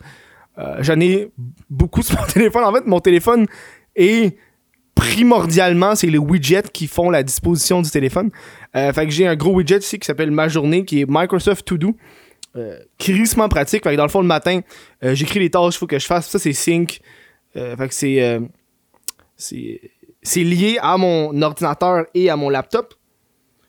Euh, 0.58 0.78
J'en 0.82 1.00
ai 1.00 1.32
beaucoup 1.70 2.02
sur 2.04 2.20
mon 2.20 2.26
téléphone. 2.26 2.64
En 2.64 2.74
fait, 2.74 2.86
mon 2.86 3.00
téléphone 3.00 3.48
est 3.96 4.38
primordialement, 4.96 5.96
c'est 5.96 6.08
les 6.08 6.18
widgets 6.18 6.72
qui 6.74 6.88
font 6.88 7.10
la 7.10 7.22
disposition 7.24 7.82
du 7.82 7.90
téléphone. 7.92 8.32
Fait 8.74 9.06
que 9.06 9.12
j'ai 9.12 9.28
un 9.28 9.36
gros 9.36 9.54
widget 9.54 9.78
ici 9.80 10.00
qui 10.00 10.06
s'appelle 10.06 10.32
Ma 10.32 10.48
Journée, 10.48 10.86
qui 10.86 11.02
est 11.02 11.06
Microsoft 11.08 11.66
To 11.68 11.78
Do. 11.78 11.96
Crissement 12.98 13.48
pratique. 13.48 13.84
Fait 13.84 13.92
que 13.92 13.96
dans 13.96 14.04
le 14.04 14.10
fond, 14.10 14.22
le 14.22 14.28
matin, 14.28 14.62
j'écris 15.04 15.40
les 15.40 15.52
tâches 15.52 15.78
faut 15.78 15.86
que 15.86 16.00
je 16.00 16.06
fasse. 16.06 16.28
Ça, 16.28 16.40
c'est 16.40 16.54
Sync. 16.54 17.02
Fait 17.54 17.88
que 17.88 17.94
c'est 17.94 18.42
c'est 20.28 20.44
lié 20.44 20.78
à 20.82 20.98
mon 20.98 21.42
ordinateur 21.42 22.06
et 22.14 22.30
à 22.30 22.36
mon 22.36 22.50
laptop. 22.50 22.94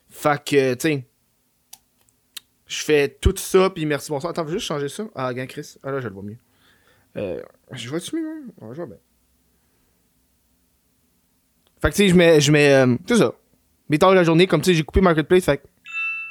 Fait 0.09 0.43
que, 0.43 0.73
tu 0.73 0.79
sais, 0.81 1.07
je 2.67 2.83
fais 2.83 3.07
tout 3.21 3.33
ça, 3.37 3.69
puis 3.69 3.85
merci, 3.85 4.11
bonsoir. 4.11 4.31
Attends, 4.31 4.43
je 4.43 4.47
vais 4.47 4.57
juste 4.57 4.67
changer 4.67 4.89
ça. 4.89 5.05
Ah, 5.15 5.33
gain 5.33 5.45
Chris. 5.45 5.77
Ah 5.83 5.91
là, 5.91 6.01
je 6.01 6.07
le 6.09 6.13
vois 6.13 6.23
mieux. 6.23 6.37
Euh, 7.15 7.41
je 7.71 7.89
vois-tu 7.89 8.17
mieux, 8.17 8.27
hein? 8.27 8.67
Je 8.71 8.75
vois 8.75 8.87
bien. 8.87 8.97
Fait 11.81 11.91
que, 11.91 11.95
tu 11.95 12.03
sais, 12.03 12.09
je 12.09 12.15
mets, 12.15 12.41
je 12.41 12.51
mets, 12.51 12.73
euh, 12.73 12.95
c'est 13.07 13.15
ça. 13.15 13.33
Mes 13.87 13.97
de 13.97 14.05
la 14.05 14.23
journée, 14.25 14.45
comme 14.45 14.61
tu 14.61 14.71
sais, 14.71 14.75
j'ai 14.75 14.83
coupé 14.83 14.99
Marketplace, 14.99 15.45
fait 15.45 15.59
que 15.59 15.67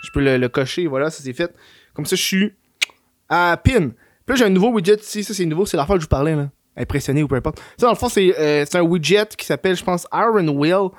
je 0.04 0.10
peux 0.12 0.20
le, 0.20 0.48
cocher, 0.48 0.86
voilà, 0.88 1.08
ça 1.08 1.22
c'est 1.22 1.32
fait. 1.32 1.54
Comme 1.94 2.04
ça, 2.04 2.16
je 2.16 2.22
suis 2.22 2.52
à 3.30 3.56
pin. 3.56 3.88
Puis 3.88 3.94
là, 4.28 4.34
j'ai 4.34 4.44
un 4.44 4.50
nouveau 4.50 4.69
widget 4.72 4.96
ici, 4.96 5.25
ça 5.25 5.32
c'est 5.32 5.46
nouveau, 5.46 5.64
c'est 5.64 5.78
la 5.78 5.86
fois 5.86 5.96
que 5.96 6.02
je 6.02 6.04
vous 6.04 6.10
parlais, 6.10 6.36
là 6.36 6.50
impressionné 6.78 7.22
ou 7.22 7.28
peu 7.28 7.36
importe. 7.36 7.60
Ça, 7.76 7.86
dans 7.86 7.92
le 7.92 7.98
fond, 7.98 8.08
c'est 8.08 8.34
euh, 8.38 8.64
un 8.73 8.82
widget 8.82 9.26
qui 9.37 9.44
s'appelle, 9.44 9.76
je 9.76 9.85
pense, 9.85 10.06
Iron 10.12 10.49
Will, 10.49 10.90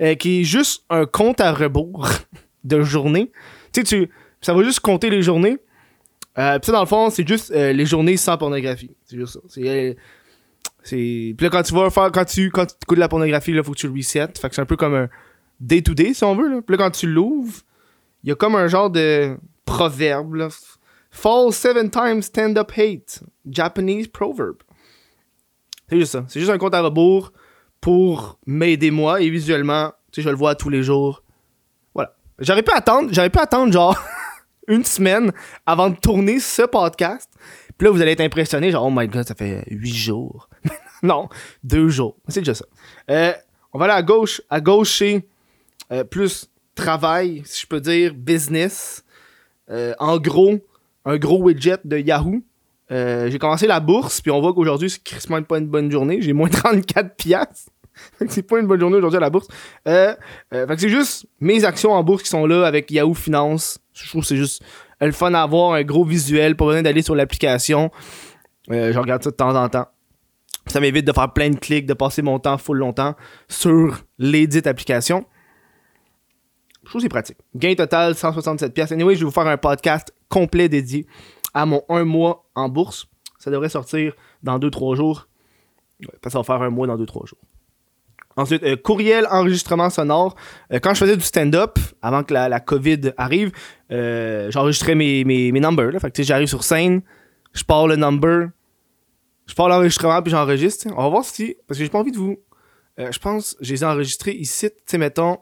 euh, 0.00 0.14
qui 0.14 0.40
est 0.40 0.44
juste 0.44 0.84
un 0.90 1.06
compte 1.06 1.40
à 1.40 1.52
rebours 1.52 2.08
de 2.64 2.82
journée. 2.82 3.30
Tu 3.72 3.80
sais, 3.80 3.84
tu, 3.84 4.10
ça 4.40 4.54
va 4.54 4.62
juste 4.62 4.80
compter 4.80 5.10
les 5.10 5.22
journées. 5.22 5.58
Euh, 6.38 6.58
ça, 6.62 6.72
dans 6.72 6.80
le 6.80 6.86
fond, 6.86 7.10
c'est 7.10 7.26
juste 7.26 7.50
euh, 7.50 7.72
les 7.72 7.86
journées 7.86 8.16
sans 8.16 8.36
pornographie. 8.36 8.94
C'est 9.04 9.16
juste 9.16 9.34
ça. 9.34 9.40
C'est. 9.48 9.68
Euh. 9.68 9.94
Puis 10.84 11.36
là, 11.40 11.48
quand 11.50 11.62
tu 11.62 11.74
vas 11.74 11.90
faire, 11.90 12.12
quand 12.12 12.24
tu, 12.24 12.50
quand 12.50 12.66
tu 12.66 12.74
écoutes 12.82 12.96
de 12.96 13.00
la 13.00 13.08
pornographie, 13.08 13.52
là, 13.52 13.62
faut 13.62 13.72
que 13.72 13.78
tu 13.78 13.88
le 13.88 13.94
reset. 13.94 14.28
Fait 14.40 14.48
que 14.48 14.54
c'est 14.54 14.60
un 14.60 14.66
peu 14.66 14.76
comme 14.76 14.94
un 14.94 15.08
day-to-day, 15.58 16.14
si 16.14 16.22
on 16.22 16.36
veut. 16.36 16.62
Puis 16.62 16.76
là, 16.76 16.84
quand 16.84 16.90
tu 16.92 17.08
l'ouvres, 17.08 17.62
il 18.22 18.28
y 18.28 18.32
a 18.32 18.36
comme 18.36 18.54
un 18.54 18.68
genre 18.68 18.90
de 18.90 19.36
proverbe. 19.64 20.34
Là. 20.34 20.48
Fall 21.10 21.52
seven 21.52 21.90
times, 21.90 22.22
stand 22.22 22.56
up 22.56 22.70
hate. 22.76 23.22
Japanese 23.50 24.06
proverb. 24.06 24.56
C'est 25.88 25.98
juste 25.98 26.12
ça. 26.12 26.24
C'est 26.28 26.40
juste 26.40 26.52
un 26.52 26.58
compte 26.58 26.74
à 26.74 26.80
rebours 26.80 27.32
pour 27.80 28.38
m'aider 28.46 28.90
moi 28.90 29.20
et 29.20 29.30
visuellement, 29.30 29.92
tu 30.10 30.20
sais, 30.20 30.24
je 30.24 30.30
le 30.30 30.36
vois 30.36 30.54
tous 30.54 30.68
les 30.68 30.82
jours. 30.82 31.22
Voilà. 31.94 32.14
J'aurais 32.38 32.62
pu 32.62 32.72
attendre, 32.72 33.10
j'aurais 33.12 33.30
pu 33.30 33.38
attendre 33.38 33.72
genre 33.72 33.96
une 34.68 34.84
semaine 34.84 35.32
avant 35.64 35.90
de 35.90 35.96
tourner 35.96 36.40
ce 36.40 36.62
podcast. 36.62 37.30
Puis 37.78 37.86
là, 37.86 37.90
vous 37.92 38.00
allez 38.00 38.12
être 38.12 38.22
impressionné, 38.22 38.70
genre, 38.70 38.86
oh 38.86 38.92
my 38.92 39.06
god, 39.06 39.26
ça 39.26 39.34
fait 39.34 39.64
huit 39.70 39.94
jours. 39.94 40.48
non, 41.02 41.28
deux 41.62 41.88
jours. 41.88 42.16
C'est 42.28 42.40
déjà 42.40 42.54
ça. 42.54 42.64
Euh, 43.10 43.32
on 43.72 43.78
va 43.78 43.84
aller 43.84 43.94
à 43.94 44.02
gauche. 44.02 44.40
À 44.48 44.60
gauche, 44.60 44.98
c'est 44.98 45.26
euh, 45.92 46.04
plus 46.04 46.50
travail, 46.74 47.42
si 47.44 47.62
je 47.62 47.66
peux 47.66 47.80
dire, 47.80 48.14
business. 48.14 49.04
Euh, 49.70 49.94
en 49.98 50.18
gros, 50.18 50.58
un 51.04 51.18
gros 51.18 51.42
widget 51.42 51.78
de 51.84 51.98
Yahoo. 51.98 52.42
Euh, 52.92 53.28
j'ai 53.30 53.38
commencé 53.38 53.66
la 53.66 53.80
bourse, 53.80 54.20
puis 54.20 54.30
on 54.30 54.40
voit 54.40 54.54
qu'aujourd'hui, 54.54 54.90
c'est 54.90 55.02
crissement 55.02 55.42
pas 55.42 55.58
une 55.58 55.66
bonne 55.66 55.90
journée. 55.90 56.20
J'ai 56.20 56.32
moins 56.32 56.48
34 56.50 57.16
piastres. 57.16 57.70
c'est 58.28 58.42
pas 58.42 58.58
une 58.58 58.66
bonne 58.66 58.80
journée 58.80 58.96
aujourd'hui 58.96 59.16
à 59.16 59.20
la 59.20 59.30
bourse. 59.30 59.48
Euh, 59.88 60.14
euh, 60.52 60.66
fait 60.66 60.74
que 60.74 60.80
c'est 60.80 60.88
juste 60.88 61.26
mes 61.40 61.64
actions 61.64 61.92
en 61.92 62.02
bourse 62.04 62.22
qui 62.22 62.28
sont 62.28 62.46
là 62.46 62.66
avec 62.66 62.90
Yahoo 62.90 63.14
Finance. 63.14 63.78
Je 63.92 64.08
trouve 64.08 64.22
que 64.22 64.28
c'est 64.28 64.36
juste 64.36 64.62
le 65.00 65.12
fun 65.12 65.34
à 65.34 65.42
avoir, 65.42 65.72
un 65.72 65.82
gros 65.82 66.04
visuel, 66.04 66.56
pas 66.56 66.66
besoin 66.66 66.82
d'aller 66.82 67.02
sur 67.02 67.14
l'application. 67.14 67.90
Je 68.68 68.98
regarde 68.98 69.22
ça 69.22 69.30
de 69.30 69.36
temps 69.36 69.54
en 69.54 69.68
temps. 69.68 69.86
Ça 70.66 70.80
m'évite 70.80 71.06
de 71.06 71.12
faire 71.12 71.32
plein 71.32 71.50
de 71.50 71.56
clics, 71.56 71.86
de 71.86 71.94
passer 71.94 72.22
mon 72.22 72.38
temps 72.38 72.58
full 72.58 72.78
longtemps 72.78 73.14
sur 73.48 74.00
l'édite 74.18 74.66
application. 74.66 75.24
Je 76.82 76.90
trouve 76.90 77.00
que 77.00 77.04
c'est 77.04 77.08
pratique. 77.08 77.38
Gain 77.54 77.74
total 77.74 78.14
167 78.14 78.72
pièces. 78.72 78.92
Anyway, 78.92 79.14
je 79.14 79.20
vais 79.20 79.24
vous 79.26 79.30
faire 79.30 79.46
un 79.46 79.56
podcast 79.56 80.12
complet 80.28 80.68
dédié 80.68 81.06
à 81.56 81.64
mon 81.64 81.82
un 81.88 82.04
mois 82.04 82.44
en 82.54 82.68
bourse. 82.68 83.06
Ça 83.38 83.50
devrait 83.50 83.70
sortir 83.70 84.12
dans 84.42 84.58
2-3 84.58 84.94
jours. 84.94 85.26
Ouais, 86.00 86.08
parce 86.20 86.24
que 86.24 86.30
ça 86.32 86.38
va 86.38 86.44
faire 86.44 86.60
un 86.60 86.68
mois 86.68 86.86
dans 86.86 86.98
2-3 86.98 87.26
jours. 87.26 87.38
Ensuite, 88.36 88.62
euh, 88.62 88.76
courriel, 88.76 89.26
enregistrement 89.30 89.88
sonore. 89.88 90.36
Euh, 90.70 90.78
quand 90.78 90.92
je 90.92 90.98
faisais 90.98 91.16
du 91.16 91.22
stand-up, 91.22 91.78
avant 92.02 92.22
que 92.22 92.34
la, 92.34 92.50
la 92.50 92.60
COVID 92.60 93.12
arrive, 93.16 93.52
euh, 93.90 94.50
j'enregistrais 94.50 94.94
mes, 94.94 95.24
mes, 95.24 95.50
mes 95.50 95.60
numbers. 95.60 95.92
Là. 95.92 95.98
Fait 95.98 96.10
que 96.10 96.22
j'arrive 96.22 96.46
sur 96.46 96.62
scène, 96.62 97.00
je 97.54 97.64
pars 97.64 97.86
le 97.86 97.96
number, 97.96 98.50
je 99.46 99.54
pars 99.54 99.70
l'enregistrement, 99.70 100.20
puis 100.20 100.30
j'enregistre. 100.30 100.88
On 100.94 101.04
va 101.04 101.08
voir 101.08 101.24
si. 101.24 101.56
Parce 101.66 101.78
que 101.78 101.84
j'ai 101.84 101.90
pas 101.90 102.00
envie 102.00 102.12
de 102.12 102.18
vous. 102.18 102.36
je 102.98 103.18
pense, 103.18 103.56
je 103.62 103.72
les 103.72 103.82
ai 103.82 103.86
enregistrés 103.86 104.32
ici, 104.32 104.68
tu 104.68 104.76
sais, 104.84 104.98
mettons, 104.98 105.38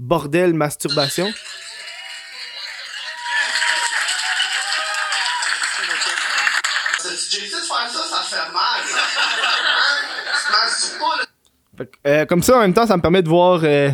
bordel, 0.00 0.52
masturbation. 0.52 1.28
Euh, 12.06 12.26
comme 12.26 12.42
ça, 12.42 12.56
en 12.56 12.60
même 12.60 12.74
temps, 12.74 12.86
ça 12.86 12.96
me 12.96 13.02
permet 13.02 13.22
de 13.22 13.28
voir 13.28 13.60
euh, 13.64 13.90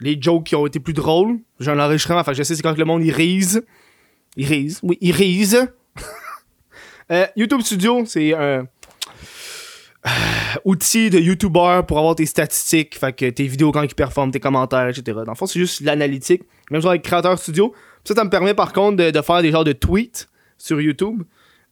les 0.00 0.20
jokes 0.20 0.44
qui 0.44 0.56
ont 0.56 0.66
été 0.66 0.80
plus 0.80 0.92
drôles. 0.92 1.38
J'ai 1.60 1.70
un 1.70 1.78
enregistrement, 1.78 2.22
que 2.22 2.34
je 2.34 2.42
sais 2.42 2.54
c'est 2.54 2.62
quand 2.62 2.76
le 2.76 2.84
monde 2.84 3.04
il 3.04 3.12
rise. 3.12 3.64
Il 4.36 4.46
rise, 4.46 4.80
oui, 4.82 4.98
il 5.00 5.12
rise. 5.12 5.68
Euh, 7.12 7.26
YouTube 7.36 7.60
Studio, 7.60 8.02
c'est 8.06 8.32
un 8.32 8.66
outil 10.64 11.10
de 11.10 11.18
YouTuber 11.18 11.82
pour 11.86 11.98
avoir 11.98 12.14
tes 12.14 12.24
statistiques, 12.24 12.98
fait 12.98 13.12
que 13.12 13.28
tes 13.28 13.46
vidéos 13.46 13.72
quand 13.72 13.82
ils 13.82 13.94
performent, 13.94 14.30
tes 14.30 14.40
commentaires, 14.40 14.88
etc. 14.88 15.02
Dans 15.04 15.32
le 15.32 15.34
fond, 15.34 15.44
c'est 15.44 15.58
juste 15.58 15.82
l'analytique. 15.82 16.44
Même 16.70 16.80
chose 16.80 16.88
avec 16.88 17.02
Creator 17.02 17.38
Studio. 17.38 17.74
Ça, 18.04 18.14
ça 18.14 18.24
me 18.24 18.30
permet 18.30 18.54
par 18.54 18.72
contre 18.72 19.10
de, 19.10 19.20
faire 19.20 19.42
des 19.42 19.50
genres 19.50 19.64
de 19.64 19.72
tweets 19.72 20.30
sur 20.56 20.80
YouTube. 20.80 21.24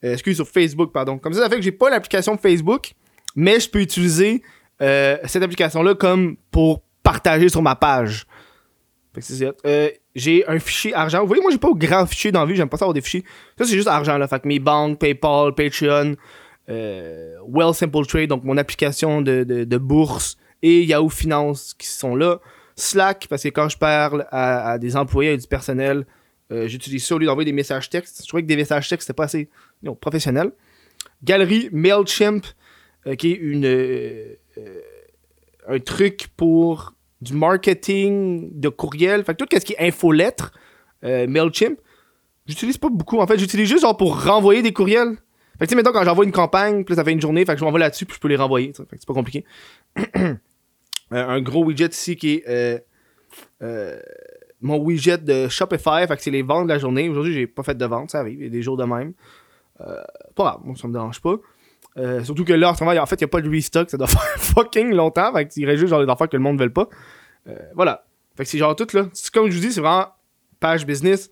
Excuse, 0.02 0.36
sur 0.36 0.46
Facebook, 0.46 0.92
pardon. 0.92 1.16
Comme 1.16 1.32
ça, 1.32 1.40
ça 1.40 1.48
fait 1.48 1.56
que 1.56 1.62
j'ai 1.62 1.72
pas 1.72 1.88
l'application 1.88 2.36
Facebook, 2.36 2.92
mais 3.34 3.58
je 3.58 3.70
peux 3.70 3.80
utiliser 3.80 4.42
euh, 4.82 5.16
cette 5.24 5.42
application-là 5.42 5.94
comme 5.94 6.36
pour 6.50 6.82
partager 7.02 7.48
sur 7.48 7.62
ma 7.62 7.76
page. 7.76 8.26
Euh, 9.66 9.90
j'ai 10.14 10.46
un 10.48 10.58
fichier 10.58 10.94
argent. 10.94 11.20
Vous 11.20 11.26
voyez, 11.26 11.42
moi, 11.42 11.50
j'ai 11.50 11.58
pas 11.58 11.68
un 11.68 11.76
grand 11.76 12.06
fichier 12.06 12.32
dans 12.32 12.40
la 12.40 12.46
vie. 12.46 12.56
J'aime 12.56 12.68
pas 12.68 12.78
ça 12.78 12.84
avoir 12.84 12.94
des 12.94 13.00
fichiers. 13.00 13.24
Ça, 13.58 13.64
c'est 13.64 13.74
juste 13.74 13.88
argent, 13.88 14.16
là. 14.16 14.26
Fait 14.26 14.40
que 14.40 14.48
mes 14.48 14.58
banques, 14.58 14.98
PayPal, 14.98 15.54
Patreon, 15.54 16.16
euh, 16.68 17.36
Well 17.46 17.74
Simple 17.74 18.06
Trade, 18.06 18.28
donc 18.28 18.44
mon 18.44 18.56
application 18.56 19.20
de, 19.20 19.44
de, 19.44 19.78
bourse, 19.78 20.36
et 20.62 20.84
Yahoo 20.84 21.08
Finance 21.08 21.74
qui 21.74 21.86
sont 21.86 22.16
là. 22.16 22.40
Slack, 22.74 23.26
parce 23.28 23.42
que 23.42 23.48
quand 23.50 23.68
je 23.68 23.76
parle 23.76 24.26
à, 24.30 24.78
des 24.78 24.96
employés 24.96 25.32
et 25.32 25.36
du 25.36 25.46
personnel, 25.46 26.06
euh, 26.50 26.66
j'utilise 26.68 27.04
ça 27.04 27.14
au 27.14 27.18
lieu 27.18 27.26
d'envoyer 27.26 27.44
des 27.44 27.54
messages 27.54 27.90
textes. 27.90 28.22
Je 28.22 28.28
trouvais 28.28 28.42
que 28.42 28.48
des 28.48 28.56
messages 28.56 28.88
textes, 28.88 29.06
c'était 29.06 29.16
pas 29.16 29.24
assez 29.24 29.50
professionnel. 30.00 30.52
Galerie 31.22 31.68
MailChimp, 31.70 32.46
qui 33.18 33.32
est 33.32 33.36
une, 33.36 33.66
un 35.68 35.78
truc 35.78 36.28
pour 36.36 36.94
du 37.20 37.34
marketing 37.34 38.50
de 38.52 38.68
courriel. 38.68 39.24
Fait 39.24 39.34
que 39.34 39.44
tout 39.44 39.48
ce 39.52 39.64
qui 39.64 39.74
est 39.74 39.88
infolettre, 39.88 40.52
euh, 41.04 41.26
MailChimp, 41.26 41.78
j'utilise 42.46 42.78
pas 42.78 42.88
beaucoup. 42.90 43.18
En 43.18 43.26
fait, 43.26 43.38
j'utilise 43.38 43.68
juste 43.68 43.82
genre 43.82 43.96
pour 43.96 44.24
renvoyer 44.24 44.62
des 44.62 44.72
courriels. 44.72 45.16
Fait 45.58 45.60
que 45.60 45.64
tu 45.66 45.70
sais, 45.70 45.76
mettons, 45.76 45.92
quand 45.92 46.04
j'envoie 46.04 46.24
une 46.24 46.32
campagne, 46.32 46.84
puis 46.84 46.96
ça 46.96 47.04
fait 47.04 47.12
une 47.12 47.20
journée, 47.20 47.44
fait 47.44 47.52
que 47.52 47.60
je 47.60 47.64
m'envoie 47.64 47.78
là-dessus, 47.78 48.06
puis 48.06 48.16
je 48.16 48.20
peux 48.20 48.28
les 48.28 48.36
renvoyer. 48.36 48.72
Fait 48.72 48.82
que 48.84 48.88
c'est 48.98 49.06
pas 49.06 49.14
compliqué. 49.14 49.44
Euh, 51.12 51.28
un 51.28 51.42
gros 51.42 51.62
widget 51.62 51.88
ici 51.88 52.16
qui 52.16 52.36
est 52.36 52.48
euh, 52.48 52.78
euh, 53.62 54.00
mon 54.62 54.78
widget 54.78 55.18
de 55.18 55.46
Shopify. 55.46 56.06
Fait 56.08 56.16
que 56.16 56.22
c'est 56.22 56.30
les 56.30 56.40
ventes 56.40 56.68
de 56.68 56.72
la 56.72 56.78
journée. 56.78 57.06
Aujourd'hui, 57.10 57.34
j'ai 57.34 57.46
pas 57.46 57.62
fait 57.62 57.76
de 57.76 57.84
vente, 57.84 58.12
ça 58.12 58.20
arrive. 58.20 58.38
Il 58.40 58.44
y 58.44 58.46
a 58.46 58.50
des 58.50 58.62
jours 58.62 58.78
de 58.78 58.84
même. 58.84 59.12
Euh, 59.82 60.02
pas 60.34 60.44
grave, 60.44 60.60
moi, 60.64 60.74
ça 60.74 60.88
me 60.88 60.92
dérange 60.94 61.20
pas. 61.20 61.36
Euh, 61.98 62.24
surtout 62.24 62.44
que 62.44 62.52
là, 62.52 62.70
en 62.70 62.74
fait, 62.74 62.84
il 62.84 63.18
n'y 63.18 63.24
a 63.24 63.28
pas 63.28 63.40
de 63.40 63.50
restock. 63.50 63.90
Ça 63.90 63.96
doit 63.96 64.06
faire 64.08 64.20
fucking 64.20 64.92
longtemps. 64.94 65.32
Fait 65.32 65.46
qu'il 65.48 65.68
juste 65.76 65.88
genre 65.88 66.04
des 66.04 66.10
affaires 66.10 66.28
que 66.28 66.36
le 66.36 66.42
monde 66.42 66.58
ne 66.58 66.64
veut 66.64 66.72
pas. 66.72 66.88
Euh, 67.48 67.56
voilà. 67.74 68.04
Fait 68.36 68.44
que 68.44 68.50
c'est 68.50 68.58
genre 68.58 68.74
tout 68.74 68.86
là. 68.94 69.08
Comme 69.32 69.50
je 69.50 69.56
vous 69.56 69.60
dis, 69.60 69.72
c'est 69.72 69.80
vraiment 69.80 70.08
page 70.60 70.86
business. 70.86 71.30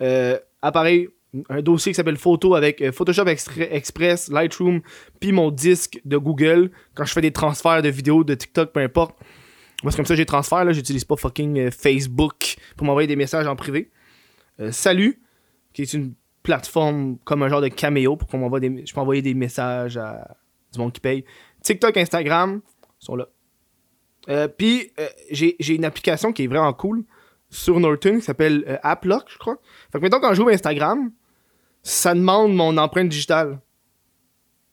Euh, 0.00 0.38
appareil, 0.60 1.08
un 1.48 1.62
dossier 1.62 1.92
qui 1.92 1.96
s'appelle 1.96 2.18
photo 2.18 2.54
avec 2.54 2.90
Photoshop 2.90 3.26
Express, 3.26 4.28
Lightroom, 4.28 4.82
puis 5.18 5.32
mon 5.32 5.50
disque 5.50 6.00
de 6.04 6.18
Google. 6.18 6.70
Quand 6.94 7.04
je 7.04 7.12
fais 7.12 7.22
des 7.22 7.32
transferts 7.32 7.80
de 7.80 7.88
vidéos, 7.88 8.22
de 8.24 8.34
TikTok, 8.34 8.72
peu 8.72 8.80
importe. 8.80 9.16
Moi, 9.82 9.90
c'est 9.90 9.96
comme 9.96 10.06
ça 10.06 10.14
j'ai 10.14 10.26
transfert. 10.26 10.64
Là, 10.64 10.72
j'utilise 10.72 11.04
pas 11.04 11.16
fucking 11.16 11.70
Facebook 11.70 12.56
pour 12.76 12.86
m'envoyer 12.86 13.08
des 13.08 13.16
messages 13.16 13.46
en 13.46 13.56
privé. 13.56 13.90
Salut, 14.70 15.20
qui 15.72 15.82
est 15.82 15.92
une 15.94 16.12
plateforme 16.42 17.18
comme 17.24 17.42
un 17.42 17.48
genre 17.48 17.60
de 17.60 17.68
caméo 17.68 18.16
pour 18.16 18.28
qu'on 18.28 18.38
m'envoie 18.38 18.60
des. 18.60 18.84
Je 18.86 18.92
peux 18.92 19.00
envoyer 19.00 19.22
des 19.22 19.34
messages 19.34 19.96
à 19.96 20.36
du 20.72 20.78
monde 20.78 20.92
qui 20.92 21.00
paye. 21.00 21.24
TikTok, 21.62 21.96
Instagram 21.96 22.60
sont 22.98 23.16
là. 23.16 23.28
Euh, 24.28 24.48
Puis 24.48 24.92
euh, 25.00 25.08
j'ai 25.30 25.74
une 25.74 25.84
application 25.84 26.32
qui 26.32 26.44
est 26.44 26.46
vraiment 26.46 26.72
cool 26.72 27.04
sur 27.50 27.78
Norton 27.80 28.16
qui 28.16 28.22
s'appelle 28.22 28.64
euh, 28.68 28.78
AppLock, 28.82 29.24
je 29.28 29.38
crois. 29.38 29.58
Fait 29.90 29.98
que 29.98 30.02
mettons 30.02 30.20
quand 30.20 30.34
j'ouvre 30.34 30.50
Instagram, 30.50 31.10
ça 31.82 32.14
demande 32.14 32.54
mon 32.54 32.76
empreinte 32.78 33.08
digitale 33.08 33.60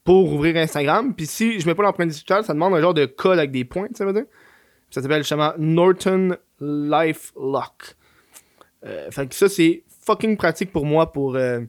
pour 0.04 0.34
ouvrir 0.34 0.56
Instagram. 0.58 1.14
Puis 1.14 1.26
si 1.26 1.60
je 1.60 1.68
mets 1.68 1.76
pas 1.76 1.84
l'empreinte 1.84 2.10
digitale, 2.10 2.44
ça 2.44 2.54
demande 2.54 2.74
un 2.76 2.82
genre 2.82 2.94
de 2.94 3.06
code 3.06 3.40
avec 3.40 3.52
des 3.52 3.66
points, 3.66 3.88
ça 3.94 4.06
veut 4.06 4.14
dire. 4.14 4.26
Ça 4.92 5.02
s'appelle 5.02 5.22
justement 5.22 5.54
Norton 5.58 6.36
Life 6.60 7.32
Lock. 7.36 7.96
Fait 9.12 9.28
que 9.28 9.36
ça, 9.36 9.50
c'est 9.50 9.84
fucking 10.10 10.38
pratique 10.38 10.72
pour 10.72 10.86
moi 10.86 11.12
pour. 11.12 11.36
euh, 11.36 11.60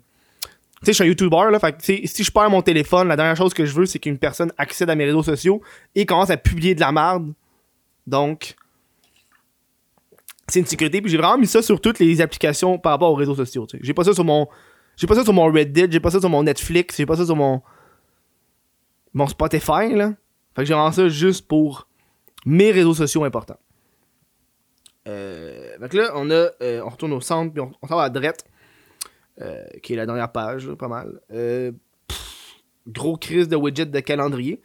Tu 0.83 0.87
sais, 0.87 0.93
je 0.93 0.93
suis 0.93 1.05
un 1.05 1.07
YouTuber, 1.09 1.51
là. 1.51 1.59
Fait 1.59 1.73
que, 1.73 1.83
si 1.83 2.25
je 2.25 2.31
perds 2.31 2.49
mon 2.51 2.63
téléphone, 2.63 3.09
la 3.09 3.17
dernière 3.17 3.37
chose 3.37 3.53
que 3.53 3.67
je 3.67 3.75
veux, 3.75 3.87
c'est 3.87 3.99
qu'une 3.99 4.19
personne 4.19 4.51
accède 4.57 4.89
à 4.89 4.95
mes 4.95 5.05
réseaux 5.05 5.23
sociaux 5.23 5.61
et 5.95 6.07
commence 6.07 6.31
à 6.31 6.37
publier 6.39 6.75
de 6.75 6.81
la 6.81 6.91
merde. 6.91 7.33
Donc, 8.07 8.55
c'est 10.49 10.61
une 10.61 10.67
sécurité. 10.67 11.03
Puis 11.03 11.11
j'ai 11.11 11.19
vraiment 11.19 11.39
mis 11.39 11.47
ça 11.47 11.61
sur 11.63 11.81
toutes 11.81 11.99
les 11.99 12.21
applications 12.21 12.79
par 12.79 12.93
rapport 12.93 13.11
aux 13.13 13.15
réseaux 13.15 13.35
sociaux. 13.35 13.67
J'ai 13.83 13.95
pas 13.95 14.05
ça 14.05 14.15
sur 14.15 14.25
mon. 14.25 14.49
J'ai 14.97 15.07
pas 15.07 15.15
ça 15.15 15.23
sur 15.23 15.33
mon 15.33 15.53
Reddit, 15.53 15.87
j'ai 15.91 16.01
pas 16.01 16.11
ça 16.11 16.21
sur 16.21 16.31
mon 16.31 16.43
Netflix, 16.43 16.97
j'ai 16.97 17.07
pas 17.07 17.17
ça 17.17 17.27
sur 17.27 17.37
mon. 17.37 17.63
Mon 19.13 19.27
Spotify, 19.27 19.93
là. 19.95 20.15
Fait 20.55 20.63
que 20.63 20.65
j'ai 20.65 20.75
vraiment 20.75 20.93
ça 20.93 21.09
juste 21.09 21.47
pour 21.47 21.87
mes 22.47 22.71
réseaux 22.71 22.95
sociaux 22.95 23.25
importants. 23.25 23.59
Euh, 25.09 25.70
que 25.89 25.97
là, 25.97 26.13
on 26.15 26.31
a. 26.31 26.51
euh, 26.63 26.83
on 26.85 26.89
retourne 26.91 27.13
au 27.13 27.21
centre, 27.21 27.53
puis 27.53 27.61
on, 27.61 27.73
on 27.83 27.99
à 27.99 28.11
droite. 28.11 28.45
euh, 29.41 29.65
qui 29.83 29.95
est 29.95 29.97
la 29.97 30.07
dernière 30.07 30.31
page, 30.33 30.71
pas 30.75 30.89
mal. 30.89 31.21
Euh, 31.33 31.73
gros 32.87 33.17
crise 33.17 33.49
de 33.49 33.57
widget 33.57 33.87
de 33.87 34.01
calendrier. 34.01 34.61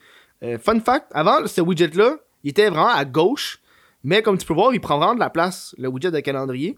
Fun 0.59 0.79
fact, 0.79 1.07
avant, 1.11 1.47
ce 1.47 1.61
widget-là, 1.61 2.17
il 2.43 2.51
était 2.51 2.69
vraiment 2.69 2.89
à 2.89 3.03
gauche, 3.03 3.61
mais 4.03 4.21
comme 4.21 4.37
tu 4.37 4.45
peux 4.45 4.53
voir, 4.53 4.73
il 4.73 4.81
prend 4.81 4.97
vraiment 4.97 5.15
de 5.15 5.19
la 5.19 5.31
place, 5.31 5.73
le 5.79 5.87
widget 5.87 6.11
de 6.11 6.19
calendrier. 6.19 6.77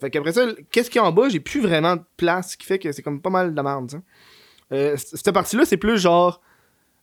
Fait 0.00 0.10
qu'après 0.10 0.32
ça, 0.32 0.46
qu'est-ce 0.70 0.88
qu'il 0.88 1.00
y 1.00 1.04
a 1.04 1.06
en 1.06 1.12
bas, 1.12 1.28
j'ai 1.28 1.40
plus 1.40 1.60
vraiment 1.60 1.96
de 1.96 2.02
place, 2.16 2.52
ce 2.52 2.56
qui 2.56 2.66
fait 2.66 2.78
que 2.78 2.90
c'est 2.92 3.02
comme 3.02 3.20
pas 3.20 3.28
mal 3.30 3.54
de 3.54 3.62
cette 4.96 5.32
partie-là, 5.32 5.66
c'est 5.66 5.76
plus 5.76 5.98
genre. 5.98 6.40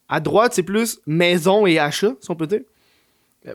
À 0.08 0.20
droite, 0.20 0.54
c'est 0.54 0.64
plus 0.64 1.00
maison 1.06 1.68
et 1.68 1.78
achat, 1.78 2.14
si 2.20 2.32
on 2.32 2.36
peut 2.36 2.48
dire. 2.48 2.62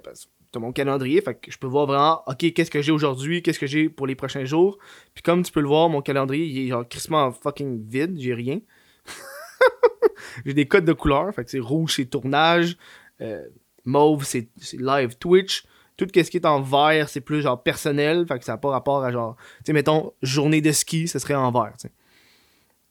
Parce 0.04 0.28
mon 0.60 0.72
calendrier, 0.72 1.20
fait 1.20 1.34
que 1.34 1.50
je 1.50 1.58
peux 1.58 1.66
voir 1.66 1.86
vraiment, 1.86 2.22
ok, 2.26 2.52
qu'est-ce 2.52 2.70
que 2.70 2.82
j'ai 2.82 2.92
aujourd'hui, 2.92 3.42
qu'est-ce 3.42 3.58
que 3.58 3.66
j'ai 3.66 3.88
pour 3.88 4.06
les 4.06 4.14
prochains 4.14 4.44
jours. 4.44 4.78
Puis 5.14 5.22
comme 5.22 5.42
tu 5.42 5.52
peux 5.52 5.60
le 5.60 5.68
voir, 5.68 5.88
mon 5.88 6.02
calendrier, 6.02 6.46
il 6.46 6.66
est 6.66 6.68
genre 6.68 6.88
crissement 6.88 7.32
fucking 7.32 7.86
vide, 7.86 8.16
j'ai 8.18 8.34
rien. 8.34 8.60
j'ai 10.46 10.54
des 10.54 10.66
codes 10.66 10.84
de 10.84 10.92
couleurs, 10.92 11.34
fait 11.34 11.44
que 11.44 11.50
c'est 11.50 11.60
rouge, 11.60 11.94
c'est 11.96 12.06
tournage, 12.06 12.76
euh, 13.20 13.46
mauve, 13.84 14.24
c'est 14.24 14.48
c'est 14.56 14.80
live 14.80 15.16
Twitch. 15.18 15.64
Tout 15.96 16.06
ce 16.12 16.22
qui 16.22 16.36
est 16.36 16.46
en 16.46 16.60
vert, 16.60 17.08
c'est 17.08 17.20
plus 17.20 17.42
genre 17.42 17.62
personnel, 17.62 18.26
fait 18.26 18.40
que 18.40 18.44
ça 18.44 18.52
n'a 18.52 18.58
pas 18.58 18.70
rapport 18.70 19.04
à 19.04 19.12
genre, 19.12 19.36
tu 19.58 19.66
sais, 19.66 19.72
mettons, 19.72 20.12
journée 20.22 20.60
de 20.60 20.72
ski, 20.72 21.06
ce 21.06 21.20
serait 21.20 21.34
en 21.34 21.52
vert, 21.52 21.72
tu 21.78 21.88
sais. 21.88 21.92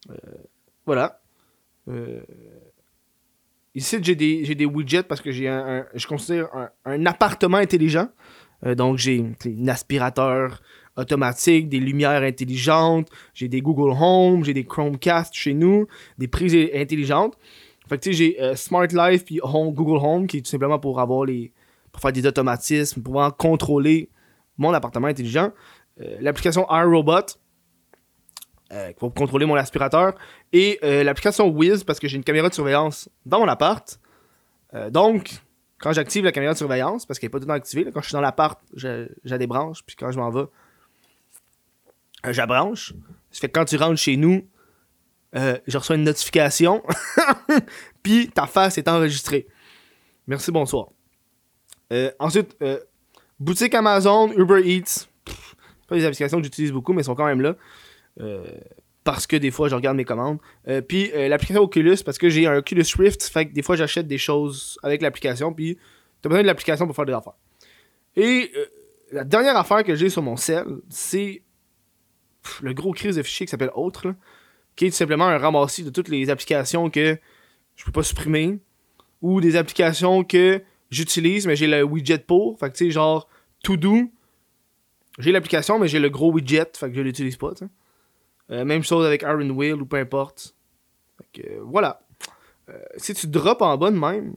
Euh, 0.09 0.15
voilà. 0.85 1.21
Euh, 1.89 2.21
Ici, 3.75 3.97
j'ai 4.01 4.15
des, 4.15 4.65
widgets 4.65 5.03
parce 5.03 5.19
que 5.21 5.31
j'ai 5.31 5.47
un, 5.47 5.85
je 5.95 6.05
considère 6.05 6.47
un, 6.85 7.05
appartement 7.05 7.57
intelligent. 7.57 8.07
Euh, 8.65 8.75
donc, 8.75 8.97
j'ai 8.97 9.23
un 9.45 9.67
aspirateur 9.67 10.61
automatique, 10.95 11.69
des 11.69 11.79
lumières 11.79 12.21
intelligentes, 12.21 13.09
j'ai 13.33 13.47
des 13.47 13.61
Google 13.61 13.95
Home, 13.99 14.43
j'ai 14.43 14.53
des 14.53 14.63
Chromecast 14.63 15.33
chez 15.33 15.55
nous, 15.55 15.87
des 16.19 16.27
prises 16.27 16.55
intelligentes. 16.73 17.35
Fait 17.89 17.97
que 17.97 18.03
tu 18.03 18.11
sais, 18.11 18.17
j'ai 18.17 18.41
euh, 18.41 18.55
Smart 18.55 18.87
Life 18.87 19.25
puis 19.25 19.39
Google 19.43 20.05
Home 20.05 20.27
qui 20.27 20.37
est 20.37 20.41
tout 20.41 20.51
simplement 20.51 20.79
pour 20.79 20.99
avoir 20.99 21.25
les. 21.25 21.51
pour 21.91 22.01
faire 22.01 22.13
des 22.13 22.25
automatismes, 22.25 23.01
pour 23.01 23.11
pouvoir 23.11 23.35
contrôler 23.35 24.09
mon 24.57 24.71
appartement 24.73 25.07
intelligent. 25.07 25.51
Euh, 25.99 26.17
L'application 26.21 26.65
iRobot 26.69 27.37
euh, 28.73 28.91
pour 28.97 29.13
contrôler 29.13 29.45
mon 29.45 29.55
aspirateur. 29.55 30.15
Et 30.51 30.79
euh, 30.83 31.03
l'application 31.03 31.47
Wiz 31.47 31.83
parce 31.83 31.99
que 31.99 32.07
j'ai 32.07 32.17
une 32.17 32.23
caméra 32.23 32.49
de 32.49 32.53
surveillance 32.53 33.09
dans 33.25 33.39
mon 33.39 33.47
appart. 33.47 33.99
Euh, 34.73 34.89
donc, 34.89 35.41
quand 35.77 35.93
j'active 35.93 36.23
la 36.23 36.31
caméra 36.31 36.53
de 36.53 36.57
surveillance, 36.57 37.05
parce 37.05 37.19
qu'elle 37.19 37.27
n'est 37.27 37.31
pas 37.31 37.39
tout 37.39 37.43
le 37.43 37.49
temps 37.49 37.53
activée, 37.53 37.85
quand 37.93 38.01
je 38.01 38.07
suis 38.07 38.13
dans 38.13 38.21
l'appart, 38.21 38.59
je, 38.75 39.07
je 39.23 39.35
débranche, 39.35 39.83
puis 39.85 39.95
quand 39.95 40.11
je 40.11 40.17
m'en 40.17 40.29
vais, 40.29 40.45
euh, 42.25 42.31
je 42.31 42.37
la 42.37 42.45
branche. 42.45 42.93
Ça 43.31 43.41
fait 43.41 43.49
que 43.49 43.59
quand 43.59 43.65
tu 43.65 43.75
rentres 43.75 43.99
chez 43.99 44.15
nous, 44.15 44.47
euh, 45.35 45.57
je 45.67 45.77
reçois 45.77 45.95
une 45.95 46.03
notification, 46.03 46.83
puis 48.03 48.29
ta 48.29 48.45
face 48.47 48.77
est 48.77 48.87
enregistrée. 48.87 49.47
Merci, 50.27 50.51
bonsoir. 50.51 50.87
Euh, 51.91 52.11
ensuite, 52.19 52.55
euh, 52.61 52.79
boutique 53.39 53.73
Amazon, 53.73 54.31
Uber 54.31 54.61
Eats. 54.63 55.07
Pff, 55.25 55.55
pas 55.87 55.95
des 55.95 56.05
applications 56.05 56.37
que 56.37 56.43
j'utilise 56.43 56.71
beaucoup, 56.71 56.93
mais 56.93 57.01
elles 57.01 57.05
sont 57.05 57.15
quand 57.15 57.25
même 57.25 57.41
là. 57.41 57.55
Euh, 58.19 58.45
parce 59.03 59.27
que 59.27 59.35
des 59.35 59.51
fois, 59.51 59.67
je 59.67 59.75
regarde 59.75 59.97
mes 59.97 60.05
commandes. 60.05 60.39
Euh, 60.67 60.81
puis 60.81 61.11
euh, 61.13 61.27
l'application 61.27 61.61
Oculus, 61.61 61.97
parce 62.05 62.17
que 62.17 62.29
j'ai 62.29 62.47
un 62.47 62.57
Oculus 62.57 62.85
Rift, 62.97 63.23
fait 63.23 63.47
que 63.47 63.53
des 63.53 63.61
fois, 63.61 63.75
j'achète 63.75 64.07
des 64.07 64.17
choses 64.17 64.79
avec 64.81 65.01
l'application, 65.01 65.53
puis 65.53 65.77
t'as 66.21 66.29
besoin 66.29 66.41
de 66.41 66.47
l'application 66.47 66.85
pour 66.85 66.95
faire 66.95 67.05
des 67.05 67.13
affaires. 67.13 67.33
Et 68.15 68.51
la 69.11 69.23
dernière 69.23 69.57
affaire 69.57 69.83
que 69.83 69.95
j'ai 69.95 70.09
sur 70.09 70.21
mon 70.21 70.37
cell, 70.37 70.65
c'est 70.89 71.41
le 72.61 72.73
gros 72.73 72.91
crise 72.91 73.15
de 73.15 73.23
fichiers 73.23 73.45
qui 73.45 73.51
s'appelle 73.51 73.71
Autre, 73.75 74.13
qui 74.75 74.85
est 74.85 74.89
tout 74.89 74.95
simplement 74.95 75.27
un 75.27 75.37
ramassis 75.37 75.83
de 75.83 75.89
toutes 75.89 76.09
les 76.09 76.29
applications 76.29 76.89
que 76.89 77.17
je 77.75 77.85
peux 77.85 77.91
pas 77.91 78.03
supprimer, 78.03 78.59
ou 79.21 79.41
des 79.41 79.55
applications 79.55 80.23
que 80.23 80.61
j'utilise, 80.91 81.47
mais 81.47 81.55
j'ai 81.55 81.67
le 81.67 81.83
widget 81.83 82.19
pour. 82.19 82.59
Fait 82.59 82.69
que 82.69 82.77
tu 82.77 82.85
sais, 82.85 82.91
genre, 82.91 83.27
To 83.63 83.77
Do, 83.77 84.11
j'ai 85.17 85.31
l'application, 85.31 85.79
mais 85.79 85.87
j'ai 85.87 85.99
le 85.99 86.09
gros 86.09 86.31
widget, 86.31 86.71
fait 86.75 86.89
que 86.89 86.95
je 86.95 87.01
l'utilise 87.01 87.37
pas, 87.37 87.53
tu 87.53 87.65
sais. 87.65 87.71
Euh, 88.53 88.65
même 88.65 88.83
chose 88.83 89.05
avec 89.05 89.23
Iron 89.23 89.49
Wheel 89.49 89.81
ou 89.81 89.85
peu 89.85 89.97
importe. 89.97 90.55
Fait 91.17 91.45
euh, 91.49 91.59
voilà. 91.63 92.01
Euh, 92.69 92.77
si 92.97 93.13
tu 93.13 93.27
drops 93.27 93.61
en 93.61 93.77
bas 93.77 93.89
de 93.89 93.97
même, 93.97 94.35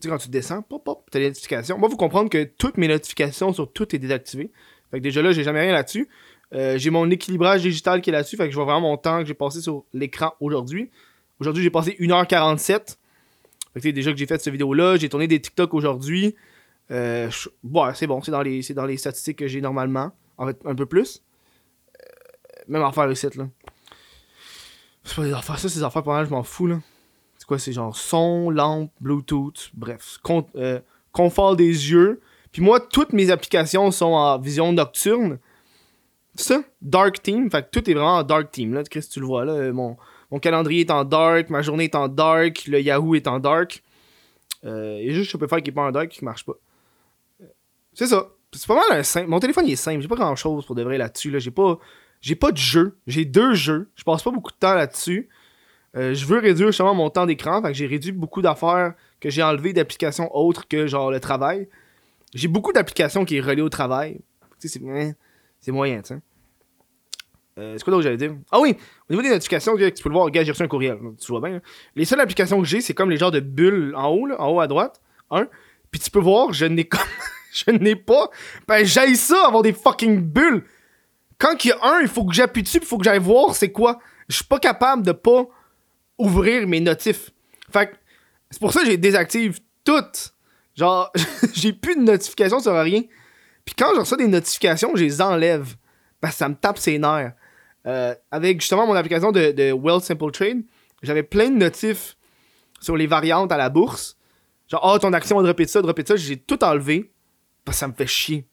tu 0.00 0.02
sais, 0.02 0.08
quand 0.08 0.18
tu 0.18 0.28
descends, 0.28 0.62
pop, 0.62 0.84
pop, 0.84 1.08
t'as 1.10 1.20
les 1.20 1.28
notifications. 1.28 1.78
Moi, 1.78 1.88
faut 1.88 1.96
comprendre 1.96 2.28
que 2.28 2.44
toutes 2.44 2.76
mes 2.76 2.86
notifications 2.86 3.52
sur 3.52 3.72
tout 3.72 3.94
est 3.96 3.98
désactivé. 3.98 4.52
Fait 4.90 4.98
que 4.98 5.02
déjà 5.02 5.22
là, 5.22 5.32
j'ai 5.32 5.42
jamais 5.42 5.60
rien 5.60 5.72
là-dessus. 5.72 6.08
J'ai 6.52 6.90
mon 6.90 7.10
équilibrage 7.10 7.62
digital 7.62 8.00
qui 8.00 8.10
est 8.10 8.12
là-dessus. 8.12 8.36
Fait 8.36 8.44
que 8.44 8.50
je 8.50 8.54
vois 8.54 8.64
vraiment 8.64 8.82
mon 8.82 8.96
temps 8.96 9.18
que 9.18 9.24
j'ai 9.24 9.34
passé 9.34 9.60
sur 9.60 9.84
l'écran 9.92 10.34
aujourd'hui. 10.38 10.88
Aujourd'hui, 11.40 11.64
j'ai 11.64 11.70
passé 11.70 11.96
1h47. 11.98 12.96
Fait 13.74 13.80
que 13.80 13.88
déjà 13.88 14.12
que 14.12 14.18
j'ai 14.18 14.26
fait 14.26 14.40
cette 14.40 14.52
vidéo-là, 14.52 14.96
j'ai 14.96 15.08
tourné 15.08 15.26
des 15.26 15.40
TikTok 15.40 15.74
aujourd'hui. 15.74 16.36
Ouais, 16.90 17.28
c'est 17.94 18.06
bon, 18.06 18.22
c'est 18.22 18.30
dans, 18.30 18.42
les, 18.42 18.62
c'est 18.62 18.74
dans 18.74 18.86
les 18.86 18.98
statistiques 18.98 19.38
que 19.38 19.48
j'ai 19.48 19.60
normalement. 19.60 20.12
En 20.38 20.46
fait, 20.46 20.60
un 20.64 20.76
peu 20.76 20.86
plus. 20.86 21.23
Euh, 22.68 22.72
même 22.72 22.82
affaire 22.82 23.10
ici, 23.10 23.26
là. 23.36 23.48
C'est 25.04 25.16
pas 25.16 25.24
des 25.24 25.32
affaires, 25.32 25.58
ça, 25.58 25.68
c'est 25.68 25.78
des 25.80 25.84
affaires, 25.84 26.02
pendant 26.02 26.24
je 26.24 26.30
m'en 26.30 26.42
fous, 26.42 26.66
là. 26.66 26.80
C'est 27.38 27.46
quoi, 27.46 27.58
c'est 27.58 27.72
genre 27.72 27.94
son, 27.96 28.50
lampe, 28.50 28.90
Bluetooth, 29.00 29.70
bref. 29.74 30.18
euh, 30.56 30.80
confort 31.12 31.56
des 31.56 31.66
yeux. 31.90 32.20
Puis 32.52 32.62
moi, 32.62 32.80
toutes 32.80 33.12
mes 33.12 33.30
applications 33.30 33.90
sont 33.90 34.06
en 34.12 34.38
vision 34.38 34.72
nocturne. 34.72 35.38
C'est 36.36 36.54
ça, 36.54 36.62
Dark 36.80 37.22
Team. 37.22 37.50
Fait 37.50 37.62
que 37.62 37.68
tout 37.70 37.88
est 37.90 37.94
vraiment 37.94 38.16
en 38.16 38.22
Dark 38.22 38.50
Team, 38.50 38.72
là. 38.74 38.82
Chris, 38.84 39.06
tu 39.10 39.20
le 39.20 39.26
vois, 39.26 39.44
là. 39.44 39.52
euh, 39.52 39.72
Mon, 39.72 39.96
mon 40.30 40.38
calendrier 40.38 40.80
est 40.80 40.90
en 40.90 41.04
dark, 41.04 41.50
ma 41.50 41.62
journée 41.62 41.84
est 41.84 41.94
en 41.94 42.08
dark, 42.08 42.64
le 42.66 42.80
Yahoo 42.80 43.14
est 43.14 43.26
en 43.28 43.38
dark. 43.38 43.82
Euh, 44.64 44.98
il 45.00 45.08
y 45.08 45.10
a 45.10 45.12
juste 45.12 45.30
Shopify 45.30 45.62
qui 45.62 45.70
est 45.70 45.72
pas 45.74 45.82
en 45.82 45.92
dark 45.92 46.08
qui 46.08 46.24
marche 46.24 46.44
pas. 46.46 46.54
Euh, 47.42 47.46
C'est 47.92 48.06
ça. 48.06 48.28
C'est 48.52 48.66
pas 48.66 48.74
mal 48.76 48.98
un 48.98 49.02
simple. 49.02 49.28
Mon 49.28 49.38
téléphone 49.40 49.66
il 49.66 49.72
est 49.72 49.76
simple. 49.76 50.00
J'ai 50.00 50.08
pas 50.08 50.14
grand 50.16 50.34
chose 50.36 50.64
pour 50.64 50.74
de 50.74 50.82
vrai 50.82 50.96
là-dessus. 50.96 51.30
Là. 51.30 51.38
J'ai 51.40 51.50
pas. 51.50 51.78
J'ai 52.24 52.36
pas 52.36 52.52
de 52.52 52.56
jeu. 52.56 52.96
J'ai 53.06 53.26
deux 53.26 53.52
jeux. 53.52 53.90
Je 53.96 54.02
passe 54.02 54.22
pas 54.22 54.30
beaucoup 54.30 54.50
de 54.50 54.56
temps 54.56 54.72
là-dessus. 54.72 55.28
Euh, 55.94 56.14
je 56.14 56.24
veux 56.24 56.38
réduire 56.38 56.68
justement 56.68 56.94
mon 56.94 57.10
temps 57.10 57.26
d'écran. 57.26 57.60
Fait 57.60 57.68
que 57.68 57.74
j'ai 57.74 57.86
réduit 57.86 58.12
beaucoup 58.12 58.40
d'affaires 58.40 58.94
que 59.20 59.28
j'ai 59.28 59.42
enlevé 59.42 59.74
d'applications 59.74 60.34
autres 60.34 60.66
que 60.66 60.86
genre 60.86 61.10
le 61.10 61.20
travail. 61.20 61.68
J'ai 62.32 62.48
beaucoup 62.48 62.72
d'applications 62.72 63.26
qui 63.26 63.36
est 63.36 63.42
reliées 63.42 63.60
au 63.60 63.68
travail. 63.68 64.22
C'est 64.58 64.80
hein, 64.86 65.12
moyen, 65.68 66.00
tu 66.00 66.14
sais. 66.14 66.20
Euh, 67.58 67.74
c'est 67.76 67.84
quoi 67.84 67.90
d'autre 67.90 68.04
j'allais 68.04 68.16
dire? 68.16 68.34
Ah 68.50 68.58
oui! 68.58 68.74
Au 69.10 69.12
niveau 69.12 69.22
des 69.22 69.28
notifications, 69.28 69.76
tu 69.76 70.02
peux 70.02 70.08
le 70.08 70.14
voir, 70.14 70.30
gars, 70.30 70.44
j'ai 70.44 70.52
reçu 70.52 70.62
un 70.62 70.68
courriel. 70.68 70.96
Tu 71.20 71.30
vois 71.30 71.42
bien. 71.42 71.50
là. 71.50 71.60
Les 71.94 72.06
seules 72.06 72.20
applications 72.20 72.58
que 72.58 72.66
j'ai, 72.66 72.80
c'est 72.80 72.94
comme 72.94 73.10
les 73.10 73.18
genres 73.18 73.30
de 73.32 73.40
bulles 73.40 73.92
en 73.96 74.08
haut, 74.08 74.24
là, 74.24 74.40
en 74.40 74.48
haut 74.48 74.60
à 74.60 74.66
droite. 74.66 75.02
Un. 75.30 75.46
Puis 75.90 76.00
tu 76.00 76.10
peux 76.10 76.20
voir, 76.20 76.54
je 76.54 76.64
n'ai 76.64 76.86
comme. 76.86 77.00
je 77.52 77.70
n'ai 77.70 77.96
pas. 77.96 78.30
Ben, 78.66 78.82
j'aille 78.86 79.16
ça, 79.16 79.46
avoir 79.46 79.62
des 79.62 79.74
fucking 79.74 80.22
bulles. 80.22 80.64
Quand 81.38 81.64
il 81.64 81.68
y 81.68 81.72
a 81.72 81.78
un, 81.82 82.00
il 82.00 82.08
faut 82.08 82.24
que 82.24 82.34
j'appuie 82.34 82.62
dessus, 82.62 82.78
il 82.80 82.86
faut 82.86 82.98
que 82.98 83.04
j'aille 83.04 83.18
voir 83.18 83.54
c'est 83.54 83.72
quoi. 83.72 83.98
Je 84.28 84.36
suis 84.36 84.44
pas 84.44 84.58
capable 84.58 85.02
de 85.02 85.12
pas 85.12 85.46
ouvrir 86.18 86.66
mes 86.66 86.80
notifs. 86.80 87.30
Fait 87.72 87.88
que 87.88 87.96
c'est 88.50 88.60
pour 88.60 88.72
ça 88.72 88.80
que 88.80 88.86
j'ai 88.86 88.96
désactive 88.96 89.58
toutes. 89.84 90.34
Genre, 90.76 91.12
j'ai 91.52 91.72
plus 91.72 91.96
de 91.96 92.02
notifications 92.02 92.60
sur 92.60 92.74
rien. 92.74 93.02
Puis 93.64 93.74
quand 93.76 93.90
je 93.94 94.00
reçois 94.00 94.16
des 94.16 94.28
notifications, 94.28 94.92
je 94.94 95.04
les 95.04 95.20
enlève. 95.20 95.74
Parce 96.20 96.34
que 96.34 96.38
ça 96.38 96.48
me 96.48 96.54
tape 96.54 96.78
ses 96.78 96.98
nerfs. 96.98 97.32
Euh, 97.86 98.14
avec 98.30 98.60
justement 98.60 98.86
mon 98.86 98.94
application 98.94 99.30
de, 99.30 99.52
de 99.52 100.00
Simple 100.00 100.30
Trade, 100.30 100.62
j'avais 101.02 101.22
plein 101.22 101.50
de 101.50 101.56
notifs 101.56 102.16
sur 102.80 102.96
les 102.96 103.06
variantes 103.06 103.52
à 103.52 103.56
la 103.56 103.68
bourse. 103.68 104.16
Genre, 104.68 104.80
oh, 104.82 104.98
ton 104.98 105.12
action 105.12 105.38
a 105.38 105.42
droppé 105.42 105.64
de 105.64 105.70
ça, 105.70 105.82
droppé 105.82 106.02
de 106.02 106.08
ça. 106.08 106.16
J'ai 106.16 106.36
tout 106.36 106.62
enlevé. 106.64 107.12
Parce 107.64 107.76
que 107.76 107.80
ça 107.80 107.88
me 107.88 107.94
fait 107.94 108.06
chier. 108.06 108.46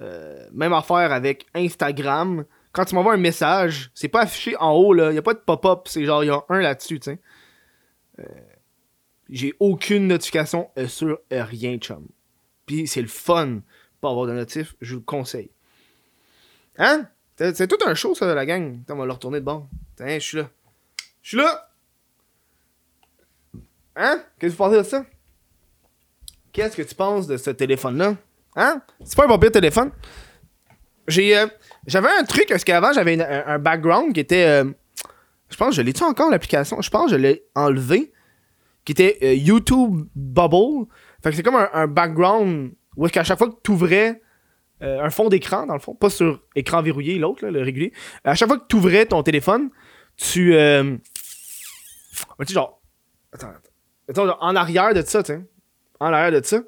Euh, 0.00 0.48
même 0.52 0.72
affaire 0.72 1.12
avec 1.12 1.46
Instagram. 1.54 2.44
Quand 2.72 2.84
tu 2.84 2.94
m'envoies 2.94 3.14
un 3.14 3.18
message, 3.18 3.90
c'est 3.94 4.08
pas 4.08 4.20
affiché 4.22 4.56
en 4.58 4.72
haut, 4.72 4.92
là. 4.92 5.12
Y 5.12 5.18
a 5.18 5.22
pas 5.22 5.34
de 5.34 5.40
pop-up. 5.40 5.82
C'est 5.86 6.04
genre, 6.04 6.22
y 6.22 6.30
a 6.30 6.44
un 6.48 6.60
là-dessus, 6.60 7.00
tu. 7.00 7.10
Euh, 7.10 8.24
J'ai 9.28 9.54
aucune 9.58 10.06
notification 10.06 10.70
euh, 10.78 10.86
sur 10.86 11.18
rien, 11.30 11.78
chum. 11.78 12.06
Puis 12.66 12.86
c'est 12.86 13.02
le 13.02 13.08
fun 13.08 13.60
pas 14.00 14.10
avoir 14.10 14.26
de 14.26 14.32
notif, 14.32 14.76
je 14.80 14.94
vous 14.94 15.00
le 15.00 15.04
conseille. 15.04 15.50
Hein? 16.78 17.08
C'est 17.36 17.56
c'est 17.56 17.68
tout 17.68 17.78
un 17.84 17.94
show, 17.94 18.14
ça, 18.14 18.26
de 18.26 18.32
la 18.32 18.46
gang. 18.46 18.80
Attends, 18.82 18.94
on 18.94 18.98
va 18.98 19.06
le 19.06 19.12
retourner 19.12 19.40
de 19.40 19.44
bord. 19.44 19.68
Tiens, 19.96 20.18
je 20.18 20.24
suis 20.24 20.36
là. 20.38 20.50
Je 21.22 21.28
suis 21.28 21.38
là! 21.38 21.70
Hein? 23.96 24.22
Qu'est-ce 24.38 24.52
que 24.52 24.58
vous 24.58 24.64
pensez 24.64 24.78
de 24.78 24.82
ça? 24.84 25.04
Qu'est-ce 26.52 26.76
que 26.76 26.82
tu 26.82 26.94
penses 26.94 27.26
de 27.26 27.36
ce 27.36 27.50
téléphone-là? 27.50 28.16
Hein? 28.56 28.82
C'est 29.04 29.16
pas 29.16 29.24
un 29.24 29.28
bon 29.28 29.38
pire 29.38 29.52
téléphone. 29.52 29.90
J'ai. 31.06 31.36
euh, 31.38 31.46
j'avais 31.86 32.08
un 32.10 32.24
truc, 32.24 32.46
parce 32.48 32.64
qu'avant, 32.64 32.92
j'avais 32.92 33.20
un, 33.20 33.54
un 33.54 33.58
background 33.58 34.12
qui 34.12 34.20
était. 34.20 34.44
euh, 34.46 34.70
je 35.50 35.56
pense, 35.56 35.74
je 35.74 35.82
l'ai-tu 35.82 36.02
encore, 36.02 36.30
l'application? 36.30 36.82
Je 36.82 36.90
pense 36.90 37.06
que 37.06 37.12
je 37.12 37.16
l'ai 37.16 37.44
enlevé. 37.54 38.12
Qui 38.84 38.92
était 38.92 39.18
euh, 39.22 39.34
YouTube 39.34 40.06
Bubble. 40.14 40.86
Fait 41.22 41.30
que 41.30 41.36
c'est 41.36 41.42
comme 41.42 41.56
un, 41.56 41.68
un 41.72 41.86
background 41.86 42.72
où 42.96 43.04
est-ce 43.04 43.12
qu'à 43.12 43.24
chaque 43.24 43.38
fois 43.38 43.48
que 43.48 43.56
tu 43.62 43.70
ouvrais 43.70 44.20
un 44.80 45.10
fond 45.10 45.28
d'écran, 45.28 45.66
dans 45.66 45.74
le 45.74 45.80
fond, 45.80 45.96
pas 45.96 46.08
sur 46.08 46.40
écran 46.54 46.82
verrouillé, 46.82 47.18
l'autre, 47.18 47.44
le 47.44 47.62
régulier. 47.62 47.92
À 48.22 48.36
chaque 48.36 48.46
fois 48.48 48.58
que 48.58 48.66
tu 48.68 48.76
ouvrais 48.76 49.06
ton 49.06 49.24
téléphone, 49.24 49.70
tu. 50.16 50.54
Tu 52.46 52.52
genre. 52.52 52.80
Attends, 53.32 53.52
attends. 54.08 54.38
En 54.40 54.54
arrière 54.54 54.94
de 54.94 55.02
ça, 55.02 55.22
tu. 55.24 55.32
En 55.98 56.12
arrière 56.12 56.40
de 56.40 56.46
ça, 56.46 56.60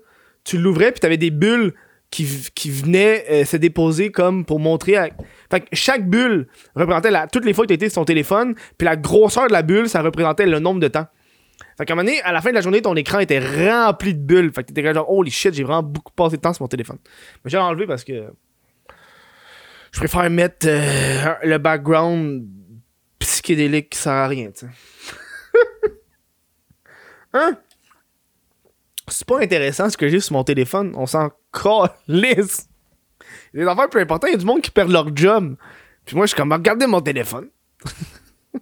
tu 0.51 0.59
l'ouvrais, 0.59 0.91
puis 0.93 1.01
t'avais 1.01 1.17
des 1.17 1.31
bulles 1.31 1.73
qui, 2.11 2.27
qui 2.55 2.71
venaient 2.71 3.25
euh, 3.31 3.45
se 3.45 3.57
déposer 3.57 4.11
comme 4.11 4.45
pour 4.45 4.59
montrer. 4.59 4.97
à- 4.97 5.09
Fait 5.51 5.61
que 5.61 5.67
chaque 5.73 6.09
bulle 6.09 6.49
représentait 6.75 7.11
toutes 7.33 7.45
les 7.45 7.53
fois 7.55 7.65
que 7.65 7.69
tu 7.69 7.75
étais 7.75 7.89
sur 7.89 8.01
ton 8.01 8.05
téléphone, 8.05 8.55
puis 8.79 8.85
la 8.85 8.97
grosseur 8.97 9.47
de 9.47 9.53
la 9.53 9.63
bulle, 9.63 9.89
ça 9.89 10.03
représentait 10.03 10.47
le 10.47 10.59
nombre 10.59 10.81
de 10.81 10.89
temps. 10.89 11.07
Fait 11.79 11.85
qu'à 11.87 11.93
un 11.93 11.97
moment 11.97 12.07
donné, 12.07 12.21
à 12.23 12.33
la 12.33 12.41
fin 12.41 12.51
de 12.51 12.55
la 12.57 12.61
journée, 12.63 12.83
ton 12.83 12.95
écran 12.97 13.21
était 13.21 13.39
rempli 13.39 14.13
de 14.15 14.19
bulles. 14.21 14.53
Fait 14.53 14.63
que 14.65 14.69
t'étais 14.73 14.93
genre, 14.93 15.09
holy 15.11 15.31
shit, 15.31 15.55
j'ai 15.55 15.63
vraiment 15.63 15.83
beaucoup 15.83 16.13
passé 16.13 16.37
de 16.37 16.43
temps 16.43 16.53
sur 16.53 16.63
mon 16.65 16.69
téléphone. 16.69 16.99
Mais 17.45 17.51
j'ai 17.51 17.59
enlevé 17.59 17.87
parce 17.87 18.05
que. 18.05 18.25
Je 19.93 19.99
préfère 19.99 20.29
mettre 20.31 20.67
euh, 20.69 21.35
le 21.43 21.59
background 21.59 22.45
psychédélique 23.19 23.91
qui 23.91 23.99
sert 23.99 24.13
à 24.13 24.29
rien, 24.29 24.51
tu 24.51 24.67
sais. 24.67 24.67
hein? 27.33 27.57
C'est 29.11 29.27
pas 29.27 29.41
intéressant 29.41 29.91
ce 29.91 29.97
que 29.97 30.09
j'ai 30.09 30.21
sur 30.21 30.33
mon 30.35 30.45
téléphone. 30.45 30.93
On 30.97 31.07
s'en 31.07 31.31
calisse. 31.53 32.69
Des 33.55 33.67
affaires 33.67 33.89
plus 33.91 34.01
importantes. 34.03 34.31
Il 34.31 34.33
y 34.33 34.37
a 34.37 34.39
du 34.39 34.45
monde 34.47 34.61
qui 34.63 34.71
perd 34.71 34.91
leur 34.91 35.15
job. 35.15 35.57
Puis 36.07 36.17
moi, 36.17 36.27
je 36.27 36.31
suis 36.31 36.37
comme, 36.37 36.53
regardez 36.53 36.87
mon 36.87 37.01
téléphone. 37.01 37.49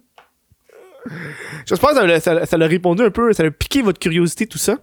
J'espère 1.65 1.89
que 1.89 1.95
ça 1.95 2.05
l'a- 2.05 2.19
ça 2.19 2.33
l'a- 2.33 2.45
l'a 2.57 2.67
répondu 2.67 3.03
un 3.03 3.09
peu, 3.11 3.31
ça 3.33 3.43
a 3.43 3.51
piqué 3.51 3.81
votre 3.81 3.99
curiosité, 3.99 4.45
tout 4.47 4.57
ça. 4.57 4.77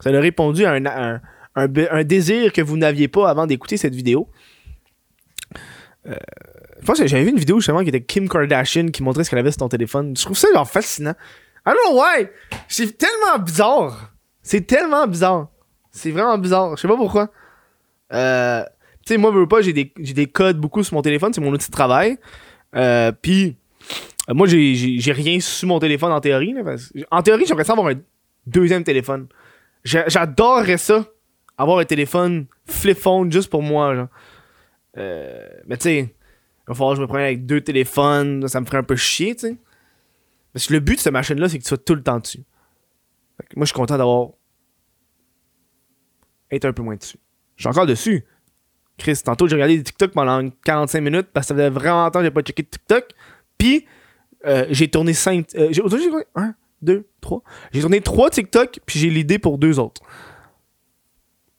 Ça 0.00 0.10
l'a 0.10 0.20
répondu 0.20 0.64
à 0.64 0.72
un, 0.72 0.84
un, 0.84 1.20
un 1.54 2.04
désir 2.04 2.52
que 2.52 2.60
vous 2.60 2.76
n'aviez 2.76 3.08
pas 3.08 3.30
avant 3.30 3.46
d'écouter 3.46 3.76
cette 3.76 3.94
vidéo. 3.94 4.28
Euh, 6.06 6.14
je 6.80 6.84
pense 6.86 6.98
que 6.98 7.06
j'avais 7.06 7.24
vu 7.24 7.30
une 7.30 7.38
vidéo 7.38 7.58
justement 7.58 7.82
qui 7.82 7.88
était 7.88 8.02
Kim 8.02 8.28
Kardashian 8.28 8.88
qui 8.88 9.02
montrait 9.02 9.24
ce 9.24 9.30
qu'elle 9.30 9.38
avait 9.38 9.50
sur 9.50 9.58
ton 9.60 9.68
téléphone. 9.68 10.14
Je 10.16 10.22
trouve 10.24 10.36
ça 10.36 10.48
genre 10.52 10.68
fascinant. 10.68 11.14
I 11.66 11.70
don't 11.70 11.76
know 11.86 12.00
why! 12.00 12.28
C'est 12.68 12.96
tellement 12.98 13.38
bizarre. 13.42 14.12
C'est 14.46 14.64
tellement 14.64 15.06
bizarre. 15.08 15.48
C'est 15.90 16.12
vraiment 16.12 16.38
bizarre. 16.38 16.76
Je 16.76 16.82
sais 16.82 16.88
pas 16.88 16.96
pourquoi. 16.96 17.30
Euh, 18.12 18.62
tu 19.04 19.14
sais, 19.14 19.16
moi, 19.18 19.32
je 19.32 19.38
veux 19.38 19.48
pas, 19.48 19.60
j'ai 19.60 19.72
des, 19.72 19.92
des 19.96 20.26
codes 20.26 20.58
beaucoup 20.58 20.84
sur 20.84 20.94
mon 20.94 21.02
téléphone. 21.02 21.32
C'est 21.32 21.40
mon 21.40 21.52
outil 21.52 21.66
de 21.66 21.72
travail. 21.72 22.16
Euh, 22.76 23.10
Puis, 23.10 23.56
euh, 24.30 24.34
moi, 24.34 24.46
j'ai- 24.46 25.12
rien 25.12 25.40
sur 25.40 25.66
mon 25.66 25.80
téléphone 25.80 26.12
en 26.12 26.20
théorie. 26.20 26.54
en 27.10 27.22
théorie, 27.22 27.44
j'aimerais 27.46 27.64
ça 27.64 27.72
avoir 27.72 27.88
un 27.88 27.98
deuxième 28.46 28.84
téléphone. 28.84 29.26
J'a- 29.82 30.08
J'adorerais 30.08 30.78
ça. 30.78 31.04
Avoir 31.58 31.78
un 31.78 31.84
téléphone 31.84 32.46
flip 32.66 32.98
phone 32.98 33.32
juste 33.32 33.50
pour 33.50 33.62
moi. 33.62 33.96
Genre. 33.96 34.08
Euh, 34.98 35.44
mais 35.66 35.76
tu 35.76 35.82
sais, 35.84 36.14
va 36.68 36.74
falloir 36.74 36.92
que 36.92 36.96
je 36.98 37.02
me 37.02 37.08
prenne 37.08 37.22
avec 37.22 37.46
deux 37.46 37.62
téléphones, 37.62 38.46
ça 38.46 38.60
me 38.60 38.66
ferait 38.66 38.78
un 38.78 38.82
peu 38.84 38.94
chier, 38.96 39.34
tu 39.34 39.48
sais. 39.48 39.56
Parce 40.52 40.66
que 40.68 40.72
le 40.74 40.80
but 40.80 40.94
de 40.96 41.00
cette 41.00 41.12
machine-là, 41.12 41.48
c'est 41.48 41.58
que 41.58 41.62
tu 41.64 41.68
sois 41.68 41.78
tout 41.78 41.94
le 41.96 42.02
temps 42.02 42.18
dessus. 42.20 42.42
Moi, 43.56 43.64
je 43.64 43.66
suis 43.66 43.74
content 43.74 43.98
d'avoir 43.98 44.30
été 46.50 46.66
un 46.66 46.72
peu 46.72 46.82
moins 46.82 46.96
dessus. 46.96 47.18
Je 47.56 47.62
suis 47.62 47.68
encore 47.68 47.86
dessus. 47.86 48.24
Chris, 48.98 49.20
tantôt, 49.24 49.46
j'ai 49.46 49.56
regardé 49.56 49.76
des 49.76 49.82
TikTok 49.82 50.12
pendant 50.12 50.48
45 50.64 51.00
minutes 51.00 51.28
parce 51.32 51.46
que 51.46 51.48
ça 51.48 51.54
faisait 51.54 51.70
vraiment 51.70 52.04
longtemps 52.04 52.20
que 52.20 52.24
j'ai 52.24 52.30
pas 52.30 52.42
checké 52.42 52.62
de 52.62 52.68
TikTok. 52.68 53.08
Puis, 53.58 53.86
euh, 54.46 54.66
j'ai 54.70 54.88
tourné 54.88 55.12
5. 55.12 55.46
Euh, 55.56 55.68
j'ai 55.70 55.82
tourné 55.82 56.24
1, 56.34 56.54
2, 56.82 57.06
3. 57.20 57.42
J'ai 57.72 57.80
tourné 57.80 58.00
3 58.00 58.30
TikTok, 58.30 58.80
puis 58.86 58.98
j'ai 58.98 59.10
l'idée 59.10 59.38
pour 59.38 59.58
deux 59.58 59.78
autres. 59.78 60.02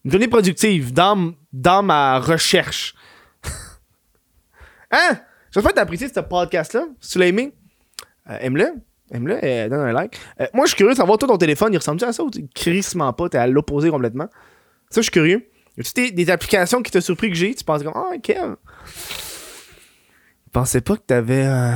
Une 0.04 0.12
journée 0.12 0.28
productive 0.28 0.94
dans, 0.94 1.34
dans 1.52 1.84
ma 1.84 2.20
recherche. 2.20 2.96
hein? 4.92 5.20
J'espère 5.52 5.72
que 5.72 5.76
t'as 5.76 5.84
apprécié 5.84 6.08
ce 6.08 6.20
podcast-là. 6.20 6.86
Si 7.02 7.12
tu 7.12 7.20
l'as 7.20 7.28
aimé, 7.28 7.54
euh, 8.30 8.38
aime-le. 8.40 8.74
Aime-le 9.12 9.44
et 9.44 9.70
donne 9.70 9.80
un 9.80 9.94
like. 9.94 10.20
Moi, 10.54 10.66
je 10.66 10.70
suis 10.72 10.78
curieux 10.78 10.92
de 10.92 10.98
savoir, 10.98 11.18
toi, 11.18 11.30
ton 11.30 11.38
téléphone, 11.38 11.72
il 11.72 11.78
ressemble-tu 11.78 12.04
à 12.04 12.12
ça 12.12 12.24
ou 12.24 12.30
tu 12.30 12.46
crissement 12.54 13.14
pas, 13.14 13.30
t'es 13.30 13.38
à 13.38 13.48
l'opposé 13.48 13.90
complètement? 13.90 14.28
Ça, 14.90 15.02
je 15.02 15.04
suis 15.04 15.12
curieux. 15.12 15.50
Y 15.78 15.82
a-tu 15.82 15.92
des, 15.94 16.12
des 16.12 16.30
applications 16.32 16.82
qui 16.82 16.92
t'ont 16.92 17.02
surpris 17.02 17.30
que 17.30 17.36
j'ai? 17.36 17.54
Tu 17.54 17.64
penses 17.64 17.84
comme, 17.84 17.94
ah, 17.96 18.12
ok. 18.16 18.36
Je 20.46 20.52
pensais 20.52 20.82
pas 20.82 20.96
que 20.98 21.02
t'avais. 21.02 21.46
Euh... 21.46 21.72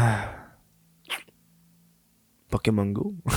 Pokémon 2.49 2.85
Go. 2.87 3.13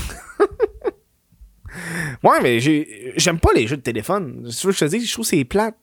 ouais, 2.22 2.40
mais 2.42 2.60
j'ai- 2.60 3.12
j'aime 3.16 3.38
pas 3.38 3.50
les 3.54 3.66
jeux 3.66 3.76
de 3.76 3.82
téléphone. 3.82 4.42
C'est 4.46 4.52
ce 4.52 4.66
que 4.68 4.72
je 4.72 4.78
te 4.80 4.84
dis, 4.86 5.04
je 5.04 5.12
trouve 5.12 5.24
que 5.24 5.30
c'est 5.30 5.44
plate. 5.44 5.76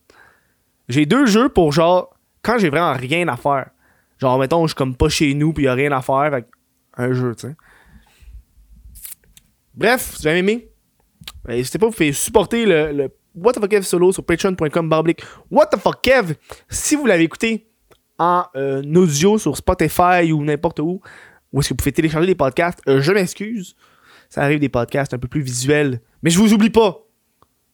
J'ai 0.90 1.06
deux 1.06 1.26
jeux 1.26 1.50
pour 1.50 1.72
genre, 1.72 2.18
quand 2.42 2.58
j'ai 2.58 2.70
vraiment 2.70 2.94
rien 2.94 3.28
à 3.28 3.38
faire. 3.38 3.70
Genre, 4.20 4.38
mettons, 4.40 4.64
je 4.68 4.70
suis 4.72 4.76
comme 4.76 4.96
pas 4.96 5.10
chez 5.10 5.34
nous 5.34 5.54
puis 5.54 5.66
y 5.66 5.68
a 5.68 5.74
rien 5.74 5.92
à 5.92 6.02
faire, 6.02 6.30
fait 6.32 6.42
que 6.44 6.48
un 6.98 7.14
jeu, 7.14 7.34
tu 7.36 7.48
sais. 7.48 7.56
Bref, 9.74 10.16
si 10.16 10.22
vous 10.24 10.28
avez 10.28 10.40
aimé, 10.40 10.70
ben, 11.46 11.56
n'hésitez 11.56 11.80
pas, 11.80 11.86
vous 11.88 11.94
pouvez 11.94 12.12
supporter 12.14 12.66
le, 12.66 12.92
le 12.92 13.10
What 13.36 13.54
the 13.54 13.60
fuck 13.60 13.70
Kev 13.70 13.84
solo 13.84 14.12
sur 14.12 14.26
patreon.com 14.26 14.90
barblick 14.90 15.24
What 15.50 15.68
the 15.68 15.78
fuck 15.78 16.02
Kev? 16.02 16.36
Si 16.70 16.96
vous 16.96 17.06
l'avez 17.06 17.24
écouté 17.24 17.68
en 18.18 18.46
euh, 18.56 18.82
audio 18.96 19.38
sur 19.38 19.56
Spotify 19.58 20.32
ou 20.32 20.44
n'importe 20.44 20.80
où, 20.80 21.02
où 21.52 21.60
est-ce 21.60 21.70
que 21.70 21.74
vous 21.74 21.78
pouvez 21.78 21.92
télécharger 21.92 22.28
des 22.28 22.36
podcasts, 22.36 22.80
euh, 22.88 23.02
je 23.02 23.12
m'excuse. 23.12 23.76
Ça 24.30 24.44
arrive 24.44 24.60
des 24.60 24.70
podcasts 24.70 25.14
un 25.14 25.18
peu 25.18 25.28
plus 25.28 25.42
visuels. 25.42 26.02
Mais 26.24 26.30
je 26.30 26.38
vous 26.38 26.54
oublie 26.54 26.70
pas. 26.70 27.00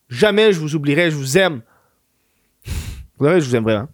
Jamais 0.10 0.54
je 0.54 0.60
vous 0.60 0.76
oublierai, 0.76 1.12
je 1.12 1.16
vous 1.16 1.38
aime. 1.38 1.62
De 2.66 3.26
vrai, 3.26 3.42
je 3.42 3.50
vous 3.50 3.56
aime 3.56 3.64
vraiment. 3.64 3.90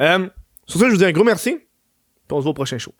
Euh, 0.00 0.28
sur 0.66 0.80
ça, 0.80 0.86
je 0.86 0.92
vous 0.92 0.98
dis 0.98 1.04
un 1.04 1.12
gros 1.12 1.24
merci. 1.24 1.56
Puis 1.56 1.66
on 2.30 2.38
se 2.38 2.42
voit 2.42 2.50
au 2.50 2.54
prochain 2.54 2.78
show. 2.78 2.92